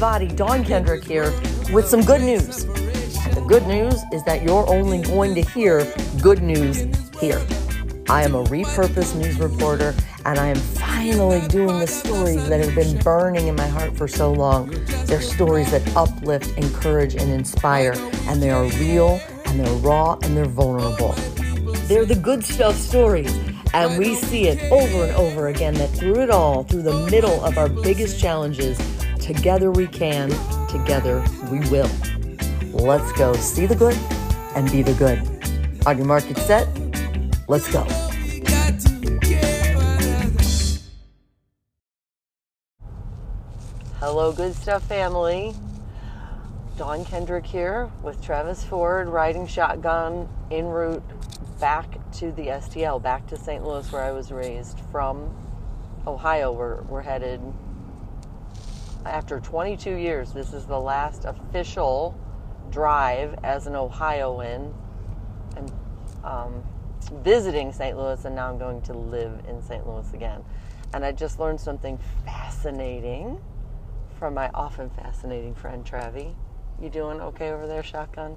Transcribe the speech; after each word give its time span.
Dawn 0.00 0.64
Kendrick 0.64 1.04
here 1.04 1.30
with 1.74 1.86
some 1.86 2.00
good 2.00 2.22
news. 2.22 2.64
The 2.64 3.44
good 3.46 3.66
news 3.66 4.00
is 4.14 4.24
that 4.24 4.42
you're 4.42 4.66
only 4.66 5.02
going 5.02 5.34
to 5.34 5.42
hear 5.42 5.86
good 6.22 6.42
news 6.42 6.86
here. 7.20 7.38
I 8.08 8.22
am 8.22 8.34
a 8.34 8.42
repurposed 8.44 9.14
news 9.16 9.38
reporter, 9.38 9.94
and 10.24 10.38
I 10.38 10.46
am 10.46 10.56
finally 10.56 11.46
doing 11.48 11.78
the 11.80 11.86
stories 11.86 12.48
that 12.48 12.64
have 12.64 12.74
been 12.74 12.96
burning 13.00 13.48
in 13.48 13.56
my 13.56 13.66
heart 13.66 13.94
for 13.94 14.08
so 14.08 14.32
long. 14.32 14.70
They're 15.04 15.20
stories 15.20 15.70
that 15.72 15.94
uplift, 15.94 16.56
encourage, 16.56 17.14
and 17.14 17.30
inspire, 17.30 17.92
and 18.22 18.42
they 18.42 18.48
are 18.48 18.64
real, 18.78 19.20
and 19.44 19.60
they're 19.60 19.76
raw, 19.80 20.16
and 20.22 20.34
they're 20.34 20.46
vulnerable. 20.46 21.12
They're 21.88 22.06
the 22.06 22.18
good 22.18 22.42
stuff 22.42 22.74
stories. 22.74 23.36
And 23.74 23.98
we 23.98 24.14
see 24.14 24.48
it 24.48 24.72
over 24.72 25.04
and 25.04 25.14
over 25.14 25.48
again 25.48 25.74
that 25.74 25.90
through 25.90 26.22
it 26.22 26.30
all, 26.30 26.64
through 26.64 26.82
the 26.82 27.06
middle 27.10 27.44
of 27.44 27.58
our 27.58 27.68
biggest 27.68 28.18
challenges, 28.18 28.78
together 29.34 29.70
we 29.70 29.86
can, 29.86 30.28
together 30.68 31.24
we 31.52 31.60
will. 31.70 31.88
Let's 32.72 33.12
go 33.12 33.32
see 33.34 33.64
the 33.64 33.76
good 33.76 33.96
and 34.56 34.68
be 34.72 34.82
the 34.82 34.94
good. 34.94 35.20
On 35.86 35.96
your 35.96 36.06
market 36.06 36.36
set, 36.38 36.68
let's 37.46 37.70
go. 37.72 37.84
Hello, 44.00 44.32
Good 44.32 44.54
Stuff 44.56 44.82
family. 44.88 45.54
Dawn 46.76 47.04
Kendrick 47.04 47.46
here 47.46 47.88
with 48.02 48.20
Travis 48.24 48.64
Ford 48.64 49.08
riding 49.08 49.46
shotgun 49.46 50.28
en 50.50 50.64
route 50.64 51.04
back 51.60 51.86
to 52.14 52.32
the 52.32 52.46
STL, 52.46 53.00
back 53.00 53.28
to 53.28 53.36
St. 53.36 53.62
Louis 53.62 53.92
where 53.92 54.02
I 54.02 54.10
was 54.10 54.32
raised. 54.32 54.80
From 54.90 55.32
Ohio, 56.04 56.50
we're, 56.50 56.82
we're 56.82 57.02
headed. 57.02 57.40
After 59.06 59.40
22 59.40 59.94
years, 59.94 60.32
this 60.32 60.52
is 60.52 60.66
the 60.66 60.78
last 60.78 61.24
official 61.24 62.14
drive 62.70 63.38
as 63.42 63.66
an 63.66 63.74
Ohioan. 63.74 64.74
and 65.56 65.72
um, 66.22 66.62
visiting 67.24 67.72
St. 67.72 67.96
Louis, 67.96 68.24
and 68.24 68.36
now 68.36 68.50
I'm 68.50 68.58
going 68.58 68.82
to 68.82 68.92
live 68.92 69.32
in 69.48 69.62
St. 69.62 69.86
Louis 69.86 70.12
again. 70.12 70.44
And 70.92 71.04
I 71.04 71.12
just 71.12 71.40
learned 71.40 71.60
something 71.60 71.98
fascinating 72.24 73.40
from 74.18 74.34
my 74.34 74.50
often 74.52 74.90
fascinating 74.90 75.54
friend 75.54 75.84
Travi. 75.84 76.34
You 76.80 76.90
doing 76.90 77.20
okay 77.20 77.50
over 77.50 77.66
there, 77.66 77.82
Shotgun? 77.82 78.36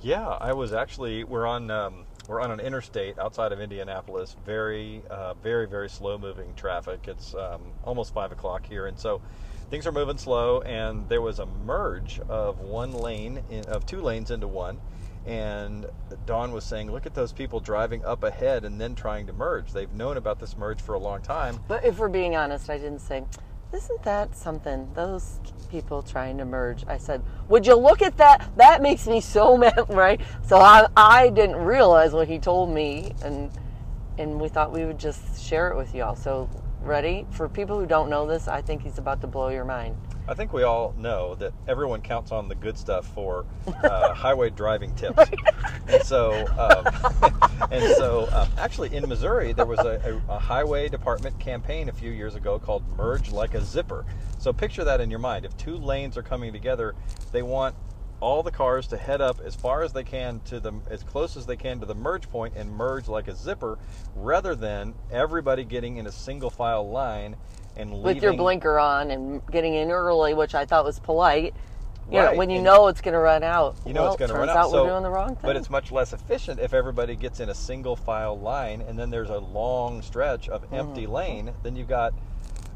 Yeah, 0.00 0.26
I 0.26 0.52
was 0.52 0.72
actually. 0.72 1.24
We're 1.24 1.46
on. 1.46 1.70
Um, 1.70 2.06
we're 2.28 2.40
on 2.40 2.50
an 2.50 2.60
interstate 2.60 3.18
outside 3.18 3.52
of 3.52 3.60
Indianapolis. 3.60 4.36
Very, 4.46 5.02
uh, 5.10 5.34
very, 5.34 5.66
very 5.66 5.90
slow 5.90 6.16
moving 6.16 6.54
traffic. 6.54 7.06
It's 7.06 7.34
um, 7.34 7.60
almost 7.84 8.14
five 8.14 8.32
o'clock 8.32 8.64
here, 8.66 8.86
and 8.86 8.98
so 8.98 9.20
things 9.74 9.88
are 9.88 9.92
moving 9.92 10.16
slow. 10.16 10.60
And 10.60 11.08
there 11.08 11.20
was 11.20 11.40
a 11.40 11.46
merge 11.46 12.20
of 12.28 12.60
one 12.60 12.92
lane, 12.92 13.42
in, 13.50 13.64
of 13.64 13.84
two 13.84 14.00
lanes 14.00 14.30
into 14.30 14.46
one. 14.46 14.80
And 15.26 15.86
Dawn 16.26 16.52
was 16.52 16.62
saying, 16.62 16.92
"Look 16.92 17.06
at 17.06 17.14
those 17.14 17.32
people 17.32 17.58
driving 17.58 18.04
up 18.04 18.22
ahead 18.22 18.64
and 18.64 18.80
then 18.80 18.94
trying 18.94 19.26
to 19.26 19.32
merge. 19.32 19.72
They've 19.72 19.92
known 19.92 20.16
about 20.16 20.38
this 20.38 20.56
merge 20.56 20.80
for 20.80 20.94
a 20.94 20.98
long 20.98 21.22
time." 21.22 21.58
But 21.66 21.84
if 21.84 21.98
we're 21.98 22.08
being 22.08 22.36
honest, 22.36 22.70
I 22.70 22.78
didn't 22.78 23.00
say, 23.00 23.24
isn't 23.72 24.02
that 24.04 24.36
something? 24.36 24.88
Those 24.94 25.40
people 25.70 26.02
trying 26.02 26.38
to 26.38 26.44
merge. 26.44 26.84
I 26.86 26.98
said, 26.98 27.22
would 27.48 27.66
you 27.66 27.74
look 27.74 28.02
at 28.02 28.16
that? 28.18 28.48
That 28.56 28.80
makes 28.80 29.08
me 29.08 29.20
so 29.20 29.56
mad, 29.64 29.86
right? 29.88 30.20
So 30.46 30.58
I, 30.58 30.86
I 30.96 31.30
didn't 31.30 31.56
realize 31.56 32.12
what 32.12 32.28
he 32.28 32.38
told 32.38 32.70
me, 32.70 33.12
and 33.24 33.50
and 34.18 34.40
we 34.40 34.48
thought 34.48 34.72
we 34.72 34.84
would 34.84 34.98
just 34.98 35.42
share 35.42 35.70
it 35.70 35.76
with 35.76 35.94
y'all. 35.94 36.16
So 36.16 36.48
ready 36.84 37.26
for 37.30 37.48
people 37.48 37.78
who 37.78 37.86
don't 37.86 38.10
know 38.10 38.26
this? 38.26 38.48
I 38.48 38.62
think 38.62 38.82
he's 38.82 38.98
about 38.98 39.20
to 39.22 39.26
blow 39.26 39.48
your 39.48 39.64
mind. 39.64 39.96
I 40.26 40.32
think 40.32 40.54
we 40.54 40.62
all 40.62 40.94
know 40.96 41.34
that 41.34 41.52
everyone 41.68 42.00
counts 42.00 42.32
on 42.32 42.48
the 42.48 42.54
good 42.54 42.78
stuff 42.78 43.06
for 43.14 43.44
uh, 43.82 44.14
highway 44.14 44.48
driving 44.48 44.94
tips, 44.94 45.22
and 45.86 46.02
so 46.02 46.32
um, 46.58 47.30
and 47.70 47.94
so 47.96 48.28
um, 48.32 48.48
actually 48.56 48.94
in 48.94 49.06
Missouri 49.06 49.52
there 49.52 49.66
was 49.66 49.80
a, 49.80 50.20
a, 50.28 50.32
a, 50.32 50.38
highway 50.38 50.88
department 50.88 51.38
campaign 51.38 51.90
a 51.90 51.92
few 51.92 52.10
years 52.10 52.36
ago 52.36 52.58
called 52.58 52.84
"Merge 52.96 53.32
Like 53.32 53.54
a 53.54 53.60
Zipper." 53.60 54.06
So 54.38 54.50
picture 54.52 54.84
that 54.84 55.00
in 55.00 55.10
your 55.10 55.18
mind. 55.18 55.44
If 55.44 55.56
two 55.58 55.76
lanes 55.76 56.16
are 56.16 56.22
coming 56.22 56.54
together, 56.54 56.94
they 57.32 57.42
want 57.42 57.74
all 58.20 58.42
the 58.42 58.50
cars 58.50 58.86
to 58.88 58.96
head 58.96 59.20
up 59.20 59.40
as 59.44 59.54
far 59.54 59.82
as 59.82 59.92
they 59.92 60.04
can 60.04 60.40
to 60.46 60.60
the 60.60 60.72
as 60.90 61.02
close 61.02 61.36
as 61.36 61.46
they 61.46 61.56
can 61.56 61.80
to 61.80 61.86
the 61.86 61.94
merge 61.94 62.28
point 62.30 62.54
and 62.56 62.70
merge 62.70 63.08
like 63.08 63.28
a 63.28 63.34
zipper, 63.34 63.78
rather 64.14 64.54
than 64.54 64.94
everybody 65.10 65.64
getting 65.64 65.98
in 65.98 66.06
a 66.06 66.12
single 66.12 66.50
file 66.50 66.88
line 66.88 67.36
and 67.76 67.90
leaving, 67.90 68.02
with 68.02 68.22
your 68.22 68.34
blinker 68.34 68.78
on 68.78 69.10
and 69.10 69.44
getting 69.50 69.74
in 69.74 69.90
early, 69.90 70.34
which 70.34 70.54
I 70.54 70.64
thought 70.64 70.84
was 70.84 70.98
polite. 70.98 71.54
You 72.10 72.18
right. 72.18 72.32
know, 72.32 72.38
when 72.38 72.50
you 72.50 72.56
and 72.56 72.64
know 72.64 72.88
it's 72.88 73.00
going 73.00 73.14
to 73.14 73.18
run 73.18 73.42
out. 73.42 73.76
You 73.86 73.94
know 73.94 74.02
well, 74.02 74.12
it's 74.12 74.18
going 74.18 74.30
to 74.30 74.36
run 74.36 74.50
out. 74.50 74.56
out. 74.56 74.70
So, 74.70 74.84
we're 74.84 74.90
doing 74.90 75.02
the 75.02 75.10
wrong 75.10 75.28
thing. 75.28 75.40
But 75.42 75.56
it's 75.56 75.70
much 75.70 75.90
less 75.90 76.12
efficient 76.12 76.60
if 76.60 76.74
everybody 76.74 77.16
gets 77.16 77.40
in 77.40 77.48
a 77.48 77.54
single 77.54 77.96
file 77.96 78.38
line 78.38 78.82
and 78.82 78.98
then 78.98 79.08
there's 79.08 79.30
a 79.30 79.38
long 79.38 80.02
stretch 80.02 80.50
of 80.50 80.70
empty 80.72 81.04
mm-hmm. 81.04 81.12
lane. 81.12 81.52
Then 81.62 81.76
you've 81.76 81.88
got 81.88 82.12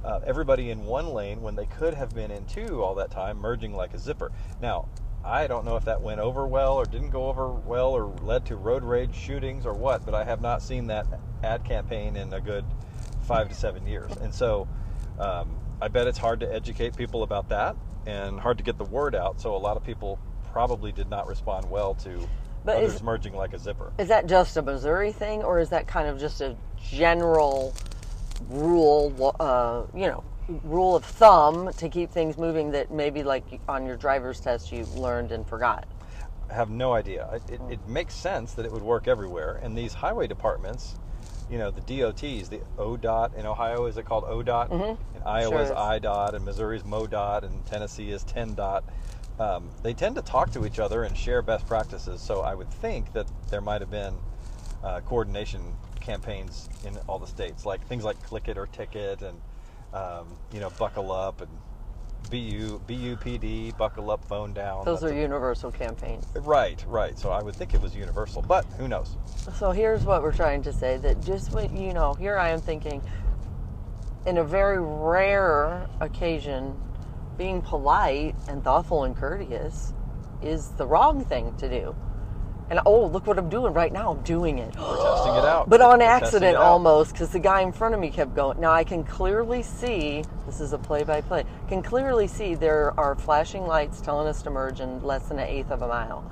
uh, 0.03 0.21
everybody 0.27 0.71
in 0.71 0.85
one 0.85 1.09
lane 1.09 1.43
when 1.43 1.57
they 1.57 1.67
could 1.67 1.93
have 1.93 2.15
been 2.15 2.31
in 2.31 2.47
two 2.47 2.83
all 2.83 2.95
that 2.95 3.11
time, 3.11 3.39
merging 3.39 3.75
like 3.75 3.93
a 3.93 3.99
zipper. 3.99 4.33
Now, 4.63 4.89
I 5.29 5.47
don't 5.47 5.65
know 5.65 5.77
if 5.77 5.85
that 5.85 6.01
went 6.01 6.21
over 6.21 6.47
well 6.47 6.75
or 6.75 6.87
didn't 6.87 7.11
go 7.11 7.29
over 7.29 7.53
well 7.53 7.91
or 7.91 8.07
led 8.23 8.47
to 8.47 8.57
road 8.57 8.83
rage 8.83 9.15
shootings 9.15 9.67
or 9.67 9.75
what, 9.75 10.05
but 10.07 10.15
I 10.15 10.25
have 10.25 10.41
not 10.41 10.63
seen 10.63 10.87
that 10.87 11.07
ad 11.45 11.65
campaign 11.65 12.17
in 12.17 12.33
a 12.33 12.41
good 12.41 12.65
five 13.23 13.49
to 13.51 13.55
seven 13.55 13.87
years. 13.87 14.11
And 14.17 14.35
so 14.35 14.67
um, 15.19 15.55
I 15.83 15.89
bet 15.89 16.07
it's 16.07 16.19
hard 16.19 16.41
to 16.41 16.53
educate 16.53 16.97
people 16.97 17.23
about 17.23 17.51
that 17.51 17.77
and 18.07 18.41
hard 18.41 18.57
to 18.59 18.65
get 18.65 18.79
the 18.79 18.85
word 18.85 19.15
out. 19.15 19.39
So 19.39 19.55
a 19.55 19.59
lot 19.59 19.77
of 19.77 19.85
people 19.85 20.19
probably 20.51 20.93
did 20.93 21.11
not 21.11 21.27
respond 21.27 21.71
well 21.71 21.95
to 21.97 22.27
but 22.65 22.79
others 22.79 22.95
is, 22.95 23.03
merging 23.03 23.35
like 23.35 23.53
a 23.53 23.59
zipper. 23.59 23.93
Is 23.99 24.09
that 24.09 24.27
just 24.27 24.57
a 24.57 24.63
Missouri 24.63 25.13
thing, 25.13 25.43
or 25.43 25.59
is 25.59 25.69
that 25.69 25.87
kind 25.87 26.09
of 26.09 26.19
just 26.19 26.41
a 26.41 26.57
general 26.79 27.75
rule? 28.49 29.37
Uh, 29.39 29.83
you 29.95 30.07
know, 30.07 30.25
rule 30.65 30.97
of 30.97 31.05
thumb 31.05 31.73
to 31.75 31.89
keep 31.89 32.11
things 32.11 32.39
moving 32.39 32.71
that 32.71 32.91
maybe 32.91 33.23
like 33.23 33.45
on 33.69 33.87
your 33.87 33.97
driver's 33.97 34.41
test 34.41 34.73
you 34.73 34.85
learned 34.97 35.33
and 35.33 35.47
forgot. 35.47 35.87
I 36.51 36.55
have 36.55 36.71
no 36.71 36.95
idea. 36.95 37.29
It, 37.33 37.55
it, 37.55 37.61
it 37.73 37.89
makes 37.89 38.15
sense 38.15 38.55
that 38.55 38.65
it 38.65 38.73
would 38.73 38.83
work 38.83 39.07
everywhere, 39.07 39.61
and 39.63 39.77
these 39.77 39.93
highway 39.93 40.27
departments 40.27 40.97
you 41.51 41.59
know 41.59 41.71
the 41.71 41.81
DOTs, 41.81 42.49
the 42.49 42.61
ODOT 42.77 43.35
in 43.37 43.47
Ohio 43.47 43.87
is 43.87 43.97
it 43.97 44.05
called 44.05 44.25
ODOT? 44.25 44.69
Mm-hmm. 44.69 45.17
And 45.17 45.25
Iowa 45.25 45.51
sure 45.51 45.61
is 45.61 45.71
IDOT, 45.71 46.35
and 46.35 46.45
Missouri's 46.45 46.83
MoDOT, 46.83 47.45
and 47.45 47.65
Tennessee 47.67 48.11
is 48.11 48.25
TennDOT. 48.25 48.83
Um, 49.39 49.71
they 49.83 49.95
tend 49.95 50.17
to 50.17 50.23
talk 50.23 50.51
to 50.53 50.67
each 50.67 50.79
other 50.79 51.05
and 51.05 51.17
share 51.17 51.43
best 51.43 51.67
practices. 51.67 52.21
So 52.21 52.41
I 52.41 52.55
would 52.55 52.71
think 52.71 53.13
that 53.13 53.27
there 53.51 53.61
might 53.61 53.81
have 53.81 53.91
been 53.91 54.15
uh, 54.83 55.01
coordination 55.01 55.63
campaigns 56.01 56.69
in 56.85 56.97
all 57.07 57.19
the 57.19 57.27
states, 57.27 57.65
like 57.65 57.87
things 57.87 58.05
like 58.05 58.21
Click 58.23 58.49
It 58.49 58.59
or 58.59 58.67
Ticket, 58.67 59.23
and 59.23 59.41
um, 59.93 60.37
you 60.53 60.61
know 60.61 60.71
Buckle 60.71 61.13
Up 61.13 61.41
and 61.41 61.51
BU, 62.31 62.81
BUPD, 62.87 63.77
buckle 63.79 64.11
up, 64.11 64.23
phone 64.25 64.53
down. 64.53 64.85
Those 64.85 65.03
are 65.03 65.09
a, 65.09 65.17
universal 65.17 65.71
campaigns. 65.71 66.27
Right, 66.35 66.85
right. 66.87 67.19
So 67.19 67.31
I 67.31 67.43
would 67.43 67.57
think 67.57 67.73
it 67.73 67.81
was 67.81 67.97
universal, 67.97 68.43
but 68.43 68.67
who 68.77 68.87
knows? 68.87 69.17
So 69.57 69.71
here's 69.71 70.05
what 70.05 70.23
we're 70.23 70.35
trying 70.35 70.63
to 70.65 70.73
say 70.73 70.99
that 70.99 71.23
just 71.23 71.53
what 71.53 71.73
you 71.73 71.95
know, 71.95 72.13
here 72.15 72.37
I 72.37 72.51
am 72.51 72.61
thinking 72.61 73.03
in 74.27 74.39
a 74.39 74.45
very 74.45 74.79
rare 74.79 75.89
occasion, 76.01 76.79
being 77.39 77.63
polite 77.63 78.35
and 78.47 78.63
thoughtful 78.63 79.05
and 79.05 79.17
courteous 79.17 79.95
is 80.43 80.69
the 80.73 80.87
wrong 80.87 81.25
thing 81.25 81.57
to 81.57 81.69
do 81.69 81.97
and 82.71 82.81
oh, 82.85 83.07
look 83.07 83.27
what 83.27 83.39
I'm 83.39 83.49
doing 83.49 83.73
right 83.73 83.93
now. 83.93 84.11
I'm 84.11 84.23
doing 84.23 84.59
it. 84.59 84.77
We're 84.79 84.97
testing 84.97 85.35
it 85.35 85.45
out. 85.45 85.69
But 85.69 85.81
on 85.81 85.99
We're 85.99 86.07
accident 86.07 86.57
almost, 86.57 87.13
because 87.13 87.31
the 87.31 87.39
guy 87.39 87.63
in 87.63 87.73
front 87.73 87.95
of 87.95 88.01
me 88.01 88.11
kept 88.11 88.35
going. 88.35 88.61
Now 88.61 88.73
I 88.73 88.85
can 88.85 89.05
clearly 89.05 89.63
see, 89.63 90.25
this 90.47 90.61
is 90.61 90.73
a 90.73 90.79
play 90.79 91.03
by 91.03 91.21
play, 91.21 91.45
can 91.69 91.83
clearly 91.83 92.27
see 92.27 92.55
there 92.55 92.99
are 92.99 93.15
flashing 93.15 93.67
lights 93.67 94.01
telling 94.01 94.29
us 94.29 94.43
to 94.43 94.51
merge 94.51 94.81
in 94.81 95.03
less 95.03 95.29
than 95.29 95.39
an 95.39 95.49
eighth 95.49 95.71
of 95.71 95.83
a 95.83 95.89
mile. 95.89 96.31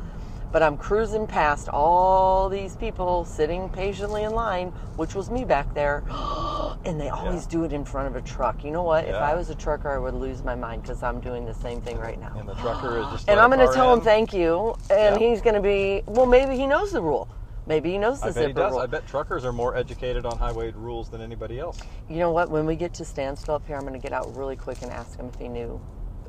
But 0.53 0.63
I'm 0.63 0.77
cruising 0.77 1.27
past 1.27 1.69
all 1.69 2.49
these 2.49 2.77
people 2.77 3.25
sitting 3.25 3.69
patiently 3.69 4.23
in 4.23 4.33
line, 4.33 4.69
which 4.97 5.15
was 5.15 5.31
me 5.31 5.45
back 5.45 5.73
there. 5.75 6.05
and 6.87 7.01
they 7.01 7.09
always 7.09 7.45
yeah. 7.45 7.51
do 7.51 7.65
it 7.65 7.73
in 7.73 7.85
front 7.85 8.07
of 8.07 8.17
a 8.17 8.27
truck. 8.27 8.65
You 8.65 8.71
know 8.71 8.83
what? 8.83 9.07
Yeah. 9.07 9.17
If 9.17 9.23
I 9.23 9.35
was 9.35 9.51
a 9.51 9.55
trucker, 9.55 9.91
I 9.91 9.99
would 9.99 10.15
lose 10.15 10.43
my 10.43 10.55
mind 10.55 10.83
because 10.83 11.03
I'm 11.03 11.21
doing 11.21 11.45
the 11.45 11.55
same 11.55 11.81
thing 11.81 11.99
right 11.99 12.19
now. 12.19 12.35
And 12.39 12.49
the 12.49 12.55
trucker 12.55 13.01
is 13.01 13.07
just. 13.11 13.29
and 13.29 13.41
I'm 13.41 13.51
going 13.51 13.67
to 13.67 13.75
tell 13.75 13.93
him 13.93 14.01
thank 14.01 14.33
you, 14.33 14.75
and 14.91 15.21
yeah. 15.21 15.29
he's 15.29 15.43
going 15.43 15.55
to 15.57 15.61
be 15.61 16.03
well. 16.07 16.27
Maybe 16.27 16.57
he 16.57 16.67
knows 16.67 16.93
the 16.93 17.03
rule. 17.03 17.29
Maybe 17.67 17.91
he 17.91 17.99
knows 17.99 18.21
the 18.21 18.29
I 18.29 18.33
bet 18.33 18.47
he 18.47 18.53
does. 18.53 18.73
Rule. 18.73 18.81
I 18.81 18.87
bet 18.87 19.07
truckers 19.09 19.45
are 19.45 19.53
more 19.53 19.77
educated 19.77 20.25
on 20.25 20.39
highway 20.39 20.71
rules 20.71 21.11
than 21.11 21.21
anybody 21.21 21.59
else. 21.59 21.81
You 22.09 22.19
know 22.19 22.31
what? 22.31 22.49
When 22.49 22.65
we 22.65 22.77
get 22.77 22.95
to 22.95 23.05
standstill 23.05 23.57
up 23.57 23.67
here, 23.67 23.77
I'm 23.77 23.83
going 23.83 23.95
to 23.95 23.99
get 23.99 24.13
out 24.13 24.35
really 24.37 24.57
quick 24.57 24.83
and 24.83 24.93
ask 24.93 25.19
him 25.19 25.27
if 25.27 25.41
he 25.41 25.49
knew 25.49 25.81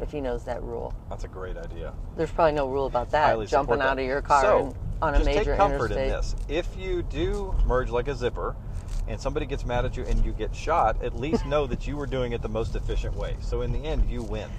if 0.02 0.12
he 0.12 0.22
knows 0.22 0.44
that 0.46 0.62
rule. 0.64 0.94
That's 1.10 1.24
a 1.24 1.28
great 1.28 1.58
idea. 1.58 1.94
There's 2.16 2.32
probably 2.32 2.54
no 2.54 2.68
rule 2.68 2.86
about 2.86 3.12
that. 3.12 3.26
Highly 3.26 3.48
jumping 3.48 3.82
out 3.82 3.96
that. 3.96 4.00
of 4.00 4.06
your 4.06 4.22
car 4.22 4.42
so, 4.42 4.76
on 5.02 5.16
a 5.16 5.24
major 5.24 5.44
take 5.44 5.58
comfort 5.58 5.92
interstate. 5.92 6.08
in 6.08 6.10
this. 6.10 6.36
If 6.48 6.78
you 6.78 7.04
do 7.04 7.56
merge 7.66 7.90
like 7.90 8.08
a 8.08 8.16
zipper, 8.16 8.56
and 9.08 9.20
somebody 9.20 9.46
gets 9.46 9.66
mad 9.66 9.86
at 9.86 9.96
you 9.96 10.04
and 10.04 10.24
you 10.26 10.34
get 10.34 10.54
shot, 10.56 11.02
at 11.02 11.16
least 11.16 11.46
know 11.46 11.66
that 11.68 11.88
you 11.88 11.96
were 11.96 12.06
doing 12.06 12.34
it 12.34 12.42
the 12.42 12.50
most 12.50 12.76
efficient 12.76 13.16
way. 13.16 13.36
So 13.40 13.62
in 13.62 13.72
the 13.72 13.80
end, 13.80 14.10
you 14.10 14.22
win. 14.22 14.50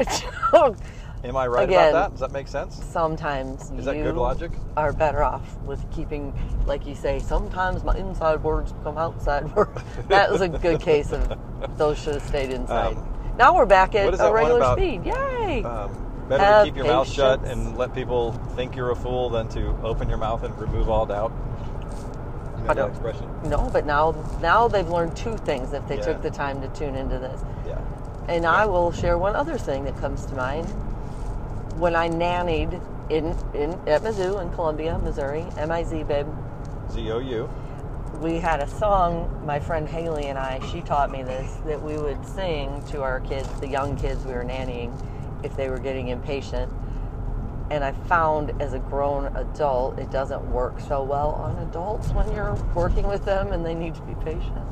Am 1.24 1.36
I 1.36 1.48
right 1.48 1.64
Again. 1.64 1.90
about 1.90 1.92
that? 1.92 2.10
Does 2.12 2.20
that 2.20 2.32
make 2.32 2.46
sense? 2.46 2.82
sometimes 2.84 3.72
Is 3.72 3.86
that 3.86 3.96
you 3.96 4.04
good 4.04 4.16
logic? 4.16 4.52
are 4.76 4.92
better 4.92 5.24
off 5.24 5.56
with 5.62 5.84
keeping, 5.90 6.32
like 6.66 6.86
you 6.86 6.94
say, 6.94 7.18
sometimes 7.18 7.82
my 7.82 7.96
inside 7.96 8.42
words 8.42 8.72
become 8.72 8.96
outside 8.98 9.52
words. 9.56 9.80
that 10.08 10.30
was 10.30 10.40
a 10.40 10.48
good 10.48 10.80
case 10.80 11.12
of 11.12 11.36
those 11.76 11.98
should 11.98 12.14
have 12.14 12.22
stayed 12.22 12.50
inside. 12.50 12.96
Um, 12.96 13.17
now 13.38 13.54
we're 13.54 13.66
back 13.66 13.94
at 13.94 14.12
a 14.12 14.32
regular 14.32 14.58
about, 14.58 14.78
speed. 14.78 15.04
Yay! 15.04 15.62
Um, 15.62 15.90
better 16.28 16.44
Have 16.44 16.64
to 16.64 16.70
keep 16.70 16.76
your 16.76 16.86
mouth 16.86 17.08
shut 17.08 17.40
patience. 17.42 17.58
and 17.68 17.78
let 17.78 17.94
people 17.94 18.32
think 18.56 18.76
you're 18.76 18.90
a 18.90 18.96
fool 18.96 19.30
than 19.30 19.48
to 19.50 19.68
open 19.82 20.08
your 20.08 20.18
mouth 20.18 20.42
and 20.42 20.58
remove 20.58 20.90
all 20.90 21.06
doubt. 21.06 21.32
You 22.58 22.64
know 22.64 22.70
I 22.70 22.74
that 22.74 22.88
expression? 22.90 23.28
no, 23.44 23.70
but 23.72 23.86
now 23.86 24.14
now 24.42 24.68
they've 24.68 24.88
learned 24.88 25.16
two 25.16 25.36
things 25.38 25.72
if 25.72 25.86
they 25.88 25.96
Yeah. 25.96 26.02
took 26.02 26.22
the 26.22 26.30
time 26.30 26.60
to 26.60 26.68
tune 26.68 26.94
into 26.96 27.18
this. 27.18 27.40
Yeah. 27.66 27.78
And 28.28 28.44
I 28.44 28.66
will 28.66 28.92
share 28.92 29.16
one 29.16 29.34
other 29.36 29.56
thing 29.56 29.84
that 29.84 29.96
comes 29.98 30.26
to 30.26 30.34
mind. 30.34 30.66
When 31.78 31.94
I 31.94 32.08
nannied 32.08 32.80
in, 33.08 33.26
in 33.54 33.70
at 33.86 34.02
Mizzou 34.02 34.42
in 34.42 34.50
Columbia, 34.52 34.98
Missouri, 34.98 35.46
M-I-Z, 35.56 36.02
babe, 36.02 36.26
Z 36.90 37.10
O 37.12 37.18
U. 37.20 37.48
we 38.14 38.38
had 38.38 38.60
a 38.60 38.68
song, 38.68 39.42
my 39.46 39.60
friend 39.60 39.88
Haley 39.88 40.26
and 40.26 40.38
I, 40.38 40.60
she 40.70 40.80
taught 40.80 41.10
me 41.10 41.22
this, 41.22 41.52
that 41.66 41.80
we 41.80 41.96
would 41.96 42.24
sing 42.26 42.82
to 42.90 43.02
our 43.02 43.20
kids, 43.20 43.48
the 43.60 43.68
young 43.68 43.96
kids 43.96 44.24
we 44.24 44.32
were 44.32 44.44
nannying, 44.44 44.92
if 45.44 45.54
they 45.56 45.68
were 45.68 45.78
getting 45.78 46.08
impatient. 46.08 46.72
And 47.70 47.84
I 47.84 47.92
found 47.92 48.60
as 48.62 48.72
a 48.72 48.78
grown 48.78 49.26
adult, 49.36 49.98
it 49.98 50.10
doesn't 50.10 50.50
work 50.50 50.80
so 50.80 51.02
well 51.02 51.32
on 51.32 51.58
adults 51.68 52.08
when 52.10 52.32
you're 52.32 52.54
working 52.74 53.06
with 53.06 53.24
them 53.24 53.52
and 53.52 53.64
they 53.64 53.74
need 53.74 53.94
to 53.94 54.02
be 54.02 54.14
patient. 54.24 54.66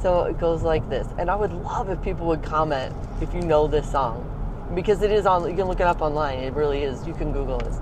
So 0.00 0.22
it 0.22 0.38
goes 0.38 0.62
like 0.62 0.88
this. 0.88 1.06
And 1.18 1.30
I 1.30 1.36
would 1.36 1.52
love 1.52 1.90
if 1.90 2.02
people 2.02 2.26
would 2.28 2.42
comment 2.42 2.94
if 3.20 3.34
you 3.34 3.42
know 3.42 3.66
this 3.66 3.90
song. 3.90 4.26
Because 4.74 5.02
it 5.02 5.12
is 5.12 5.26
on, 5.26 5.48
you 5.48 5.54
can 5.54 5.66
look 5.66 5.80
it 5.80 5.86
up 5.86 6.00
online. 6.00 6.38
It 6.38 6.54
really 6.54 6.82
is. 6.82 7.06
You 7.06 7.12
can 7.12 7.32
Google 7.32 7.58
this. 7.58 7.78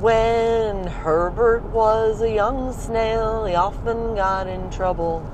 When 0.00 0.86
Herbert 0.86 1.64
was 1.70 2.20
a 2.20 2.30
young 2.30 2.74
snail, 2.74 3.46
he 3.46 3.54
often 3.54 4.14
got 4.14 4.46
in 4.46 4.70
trouble. 4.70 5.24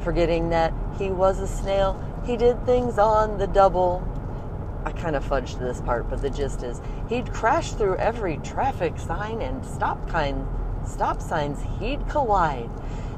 Forgetting 0.00 0.48
that 0.48 0.72
he 0.98 1.10
was 1.10 1.38
a 1.40 1.46
snail, 1.46 2.02
he 2.24 2.38
did 2.38 2.64
things 2.64 2.96
on 2.96 3.36
the 3.36 3.46
double. 3.46 4.02
I 4.86 4.92
kind 4.92 5.14
of 5.14 5.22
fudged 5.22 5.58
this 5.58 5.82
part, 5.82 6.08
but 6.08 6.22
the 6.22 6.30
gist 6.30 6.62
is 6.62 6.80
he'd 7.10 7.34
crash 7.34 7.72
through 7.72 7.96
every 7.96 8.38
traffic 8.38 8.98
sign 8.98 9.42
and 9.42 9.62
stop 9.66 10.08
kind 10.08 10.46
stop 10.86 11.20
signs 11.20 11.58
he'd 11.78 12.08
collide. 12.08 12.70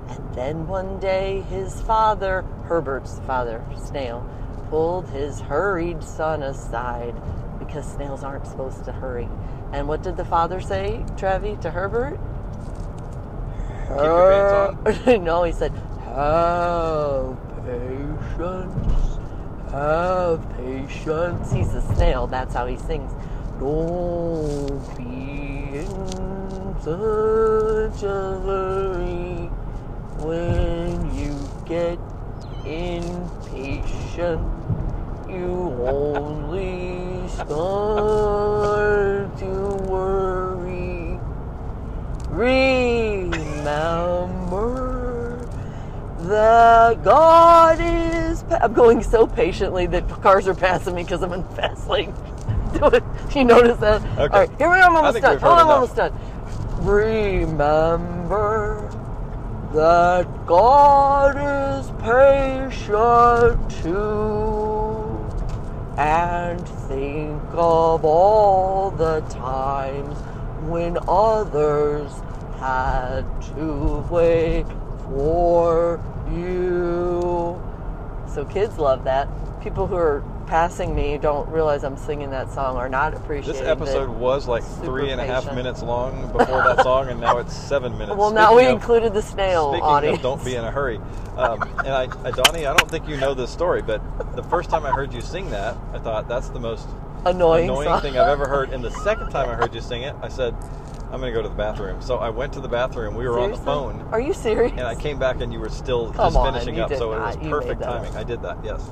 And 0.09 0.35
then 0.35 0.67
one 0.67 0.99
day 0.99 1.43
his 1.43 1.81
father, 1.82 2.44
Herbert's 2.65 3.20
father, 3.20 3.65
snail, 3.77 4.29
pulled 4.70 5.09
his 5.11 5.41
hurried 5.41 6.03
son 6.03 6.43
aside 6.43 7.15
because 7.61 7.87
snails 7.87 8.25
aren't 8.25 8.47
supposed 8.49 8.85
to 8.85 8.93
hurry. 8.93 9.29
And 9.75 9.88
what 9.88 10.05
did 10.05 10.17
the 10.17 10.25
father 10.25 10.61
say, 10.61 11.05
Trevi, 11.17 11.56
to 11.56 11.69
Herbert? 11.69 12.17
Keep 13.88 14.05
your 14.05 14.31
pants 14.31 15.09
on. 15.09 15.25
no, 15.25 15.43
he 15.43 15.50
said, 15.50 15.73
Have 16.05 17.37
patience. 17.67 19.19
Have 19.73 20.49
patience. 20.56 21.53
He's 21.53 21.75
a 21.75 21.82
snail. 21.97 22.29
That's 22.29 22.55
how 22.55 22.67
he 22.67 22.76
sings. 22.76 23.11
Don't 23.59 24.97
be 24.97 25.81
in 25.81 26.77
such 26.81 28.05
a 28.05 28.41
hurry 28.47 29.49
when 30.23 31.17
you 31.17 31.37
get 31.67 31.99
impatient. 32.65 34.41
You 35.29 35.85
only 35.85 37.29
start 37.29 39.37
to 39.38 39.47
worry. 39.88 41.19
Remember 42.35 43.39
that 46.21 47.03
God 47.05 47.79
is. 47.81 48.43
Pa- 48.45 48.59
I'm 48.63 48.73
going 48.75 49.03
so 49.03 49.27
patiently 49.27 49.87
that 49.89 50.09
cars 50.23 50.49
are 50.49 50.55
passing 50.55 50.95
me 50.97 51.05
because 51.05 51.23
I'm 51.23 51.33
in 51.33 51.45
fast 51.51 51.89
lane. 51.89 52.15
Do 52.75 52.87
it. 52.89 53.05
You 53.37 53.45
notice 53.45 53.79
that? 53.79 54.03
Okay. 54.03 54.19
All 54.19 54.29
right, 54.41 54.51
here 54.59 54.71
we 54.71 54.77
are. 54.79 54.83
I'm 54.83 54.97
almost 54.97 55.23
done. 55.23 55.35
we've 55.37 55.45
Oh, 55.45 55.55
I'm 55.55 55.71
almost 55.71 55.97
done. 55.97 56.13
Remember 56.83 58.91
that 59.75 60.47
God 60.47 61.37
is 61.39 61.91
patient 62.03 63.71
too. 63.83 65.19
And 65.99 66.67
think 66.89 67.43
of 67.53 68.05
all 68.05 68.91
the 68.91 69.21
times 69.31 70.19
when 70.69 70.99
others 71.09 72.11
had 72.59 73.23
to 73.57 74.05
wait 74.11 74.67
for 75.05 76.03
you. 76.33 77.61
So 78.33 78.45
kids 78.45 78.79
love 78.79 79.05
that. 79.05 79.29
People 79.63 79.87
who 79.87 79.97
are 79.97 80.23
passing 80.47 80.95
me 80.95 81.17
don't 81.17 81.49
realize 81.49 81.85
I'm 81.85 81.97
singing 81.97 82.31
that 82.31 82.53
song 82.53 82.77
are 82.77 82.89
not 82.89 83.15
appreciating 83.15 83.61
This 83.63 83.67
episode 83.67 84.11
was 84.11 84.47
like 84.47 84.63
three 84.63 85.11
and 85.11 85.21
a 85.21 85.25
half 85.25 85.45
patient. 85.45 85.57
minutes 85.57 85.83
long 85.83 86.31
before 86.33 86.63
that 86.63 86.83
song, 86.83 87.09
and 87.09 87.19
now 87.21 87.39
it's 87.39 87.55
seven 87.55 87.97
minutes. 87.97 88.17
Well, 88.19 88.31
now 88.31 88.55
we 88.55 88.67
of- 88.67 88.73
included 88.73 89.15
the 89.15 89.23
snail 89.23 89.71
Speaking 89.73 89.83
audience. 89.85 90.17
of 90.19 90.23
don't 90.23 90.45
be 90.45 90.57
in 90.57 90.65
a 90.65 90.71
hurry, 90.71 90.97
um, 91.39 91.63
and 91.79 91.89
I, 91.89 92.03
I, 92.25 92.31
Donnie, 92.31 92.67
I 92.67 92.77
don't 92.77 92.91
think 92.91 93.09
you 93.09 93.17
know 93.17 93.33
this 93.33 93.51
story, 93.51 93.81
but 93.81 94.03
the 94.37 94.43
first 94.43 94.69
time 94.69 94.85
I 94.85 94.91
heard 94.91 95.15
you 95.15 95.23
sing 95.23 95.49
that, 95.51 95.77
I 95.95 95.99
thought 95.99 96.29
that's 96.29 96.51
the 96.51 96.61
most 96.61 96.89
annoying, 97.26 97.65
annoying 97.65 97.88
song. 97.88 98.00
thing 98.00 98.19
I've 98.19 98.29
ever 98.29 98.47
heard. 98.47 98.71
And 98.71 98.82
the 98.85 98.91
second 98.91 99.31
time 99.31 99.49
I 99.49 99.55
heard 99.55 99.75
you 99.75 99.81
sing 99.81 100.03
it, 100.03 100.15
I 100.23 100.29
said, 100.29 100.55
"I'm 101.12 101.21
going 101.21 101.32
to 101.32 101.32
go 101.32 101.43
to 101.43 101.49
the 101.49 101.55
bathroom." 101.55 102.00
So 102.03 102.19
I 102.19 102.31
went 102.31 102.53
to 102.55 102.61
the 102.61 102.69
bathroom. 102.69 103.15
We 103.15 103.29
were 103.29 103.38
on 103.38 103.50
the 103.50 103.56
phone, 103.56 104.03
Are 104.12 104.21
you 104.21 104.32
serious? 104.35 104.73
and 104.73 104.82
I 104.82 104.94
came 104.94 105.19
back, 105.19 105.41
and 105.41 105.53
you 105.53 105.61
were 105.61 105.69
still 105.71 106.12
Come 106.12 106.26
just 106.26 106.37
on, 106.37 106.53
finishing 106.53 106.81
up. 106.81 106.94
So 106.94 107.12
it 107.12 107.19
was. 107.21 107.37
Perfect 107.49 107.82
up. 107.82 108.03
timing. 108.03 108.17
I 108.17 108.25
did 108.25 108.43
that. 108.43 108.59
Yes. 108.65 108.88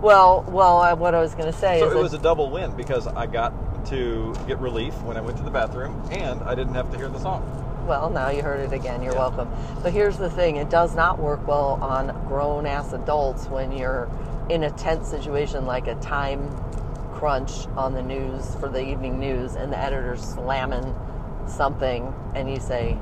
Well, 0.00 0.44
well, 0.48 0.78
I, 0.78 0.92
what 0.92 1.14
I 1.14 1.20
was 1.20 1.34
going 1.34 1.50
to 1.50 1.58
say 1.58 1.80
So 1.80 1.86
is 1.86 1.92
it 1.94 1.98
was 1.98 2.12
a 2.12 2.18
double 2.18 2.50
win 2.50 2.76
because 2.76 3.06
I 3.06 3.26
got 3.26 3.86
to 3.86 4.34
get 4.46 4.58
relief 4.58 4.94
when 5.02 5.16
I 5.16 5.20
went 5.20 5.36
to 5.38 5.42
the 5.42 5.50
bathroom, 5.50 6.00
and 6.10 6.42
I 6.42 6.54
didn't 6.54 6.74
have 6.74 6.90
to 6.92 6.96
hear 6.98 7.08
the 7.08 7.18
song. 7.20 7.42
Well, 7.86 8.10
now 8.10 8.30
you 8.30 8.42
heard 8.42 8.60
it 8.60 8.72
again. 8.74 9.02
You're 9.02 9.14
Yeah. 9.14 9.20
welcome. 9.20 9.48
But 9.82 9.92
here's 9.92 10.18
the 10.18 10.28
thing 10.30 10.56
it 10.56 10.70
does 10.70 10.94
not 10.94 11.18
work 11.18 11.46
well 11.46 11.78
on 11.80 12.08
grown 12.28 12.66
ass 12.66 12.92
adults 12.92 13.46
when 13.46 13.72
you're 13.72 14.08
in 14.50 14.64
a 14.64 14.70
tense 14.72 15.08
situation 15.08 15.66
like 15.66 15.86
a 15.86 15.94
time 15.96 16.50
crunch 17.16 17.66
on 17.76 17.94
the 17.94 18.02
news 18.02 18.54
for 18.60 18.68
the 18.68 18.80
evening 18.86 19.18
news 19.18 19.54
and 19.56 19.72
the 19.72 19.78
editor's 19.78 20.20
slamming 20.20 20.94
something 21.46 22.12
and 22.34 22.50
you 22.50 22.60
say, 22.60 22.96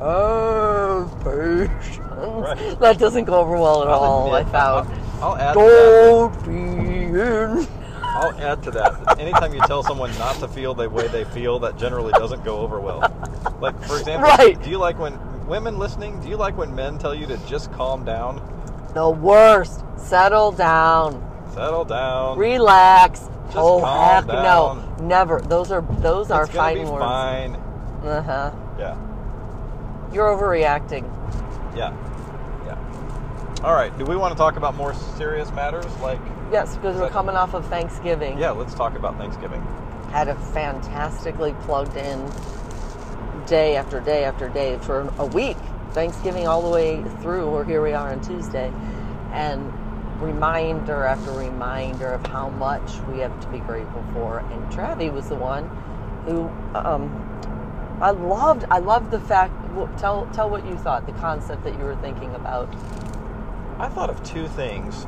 Oh, 0.00 1.08
patience. 1.22 1.98
Right. 1.98 2.78
That 2.80 2.98
doesn't 2.98 3.24
go 3.24 3.34
over 3.40 3.52
well 3.56 3.82
at 3.82 3.88
I'll 3.88 4.00
all, 4.00 4.34
I 4.34 4.44
found. 4.44 4.88
I'll, 5.20 5.32
I'll 5.32 5.36
add 5.36 5.52
to 5.54 5.60
that. 5.60 6.44
Don't 6.44 7.60
be. 7.62 7.66
I'll 8.02 8.40
add 8.40 8.62
to 8.64 8.70
that. 8.72 9.18
Anytime 9.20 9.54
you 9.54 9.60
tell 9.66 9.82
someone 9.82 10.10
not 10.18 10.36
to 10.36 10.48
feel 10.48 10.74
the 10.74 10.88
way 10.88 11.06
they 11.08 11.24
feel, 11.24 11.58
that 11.60 11.76
generally 11.76 12.12
doesn't 12.12 12.44
go 12.44 12.58
over 12.58 12.80
well. 12.80 13.00
Like, 13.60 13.80
for 13.84 13.98
example, 13.98 14.28
Right. 14.30 14.60
do 14.62 14.70
you 14.70 14.78
like 14.78 14.98
when 14.98 15.18
women 15.46 15.78
listening? 15.78 16.20
Do 16.20 16.28
you 16.28 16.36
like 16.36 16.56
when 16.56 16.74
men 16.74 16.98
tell 16.98 17.14
you 17.14 17.26
to 17.26 17.36
just 17.46 17.70
calm 17.72 18.04
down, 18.04 18.40
The 18.94 19.08
worst. 19.10 19.82
Settle 19.96 20.50
down. 20.52 21.22
settle 21.54 21.84
down? 21.84 22.36
Relax. 22.38 23.28
Just 23.54 23.64
oh 23.64 23.84
heck 23.84 24.26
down. 24.26 24.96
no. 24.98 25.06
Never. 25.06 25.40
Those 25.40 25.70
are 25.70 25.82
those 26.00 26.30
are 26.32 26.42
it's 26.44 26.52
gonna 26.52 26.64
fighting 26.64 26.88
words. 26.88 27.04
fine. 27.04 27.54
Uh 28.04 28.22
huh. 28.22 28.50
Yeah, 28.78 28.96
You're 30.12 30.26
overreacting. 30.26 31.04
yeah, 31.76 31.92
yeah. 32.66 33.60
All 33.62 33.72
right. 33.74 33.96
Do 33.96 34.04
we 34.04 34.16
want 34.16 34.32
to 34.32 34.36
talk 34.38 34.56
about 34.56 34.74
more 34.74 34.92
serious 34.94 35.50
matters? 35.52 35.86
Like, 36.02 36.18
Yes, 36.52 36.74
because 36.76 36.96
we're 36.96 37.02
that- 37.02 37.12
coming 37.12 37.36
off 37.36 37.54
of 37.54 37.64
Thanksgiving. 37.66 38.36
yeah, 38.38 38.50
let's 38.50 38.74
talk 38.74 38.96
about 38.96 39.16
Thanksgiving. 39.16 39.62
Had 40.10 40.26
a 40.28 40.34
fantastically 40.52 41.54
plugged 41.62 41.96
in 41.96 42.30
day 43.46 43.76
after 43.76 44.00
day 44.00 44.24
after 44.24 44.48
day 44.48 44.78
for 44.82 45.12
a 45.18 45.26
week. 45.26 45.56
Thanksgiving 45.92 46.48
all 46.48 46.60
the 46.62 46.70
way 46.70 47.02
through. 47.22 47.44
Or 47.46 47.64
here 47.64 47.80
we 47.82 47.92
are 47.92 48.10
on 48.10 48.20
Tuesday, 48.20 48.72
and 49.32 49.72
reminder 50.20 51.04
after 51.04 51.32
reminder 51.32 52.08
of 52.08 52.26
how 52.26 52.50
much 52.50 53.00
we 53.10 53.18
have 53.18 53.38
to 53.40 53.48
be 53.48 53.58
grateful 53.58 54.04
for. 54.12 54.40
And 54.40 54.64
Travi 54.72 55.12
was 55.12 55.28
the 55.28 55.36
one 55.36 55.68
who 56.26 56.48
um, 56.74 57.10
I 58.00 58.10
loved. 58.10 58.64
I 58.70 58.78
loved 58.78 59.10
the 59.10 59.20
fact. 59.20 59.54
Tell 59.98 60.26
tell 60.32 60.50
what 60.50 60.66
you 60.66 60.76
thought. 60.76 61.06
The 61.06 61.12
concept 61.12 61.64
that 61.64 61.78
you 61.78 61.84
were 61.84 61.96
thinking 61.96 62.34
about. 62.34 62.74
I 63.78 63.88
thought 63.88 64.10
of 64.10 64.22
two 64.22 64.48
things, 64.48 65.06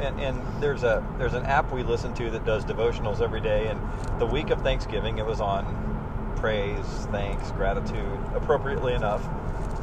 and, 0.00 0.20
and 0.20 0.62
there's 0.62 0.84
a 0.84 1.04
there's 1.18 1.34
an 1.34 1.44
app 1.46 1.72
we 1.72 1.82
listen 1.82 2.14
to 2.14 2.30
that 2.30 2.44
does 2.44 2.64
devotionals 2.64 3.20
every 3.20 3.40
day. 3.40 3.68
And 3.68 3.80
the 4.20 4.26
week 4.26 4.50
of 4.50 4.62
Thanksgiving, 4.62 5.18
it 5.18 5.26
was 5.26 5.40
on 5.40 6.34
praise, 6.36 6.86
thanks, 7.10 7.50
gratitude, 7.52 8.18
appropriately 8.34 8.94
enough, 8.94 9.26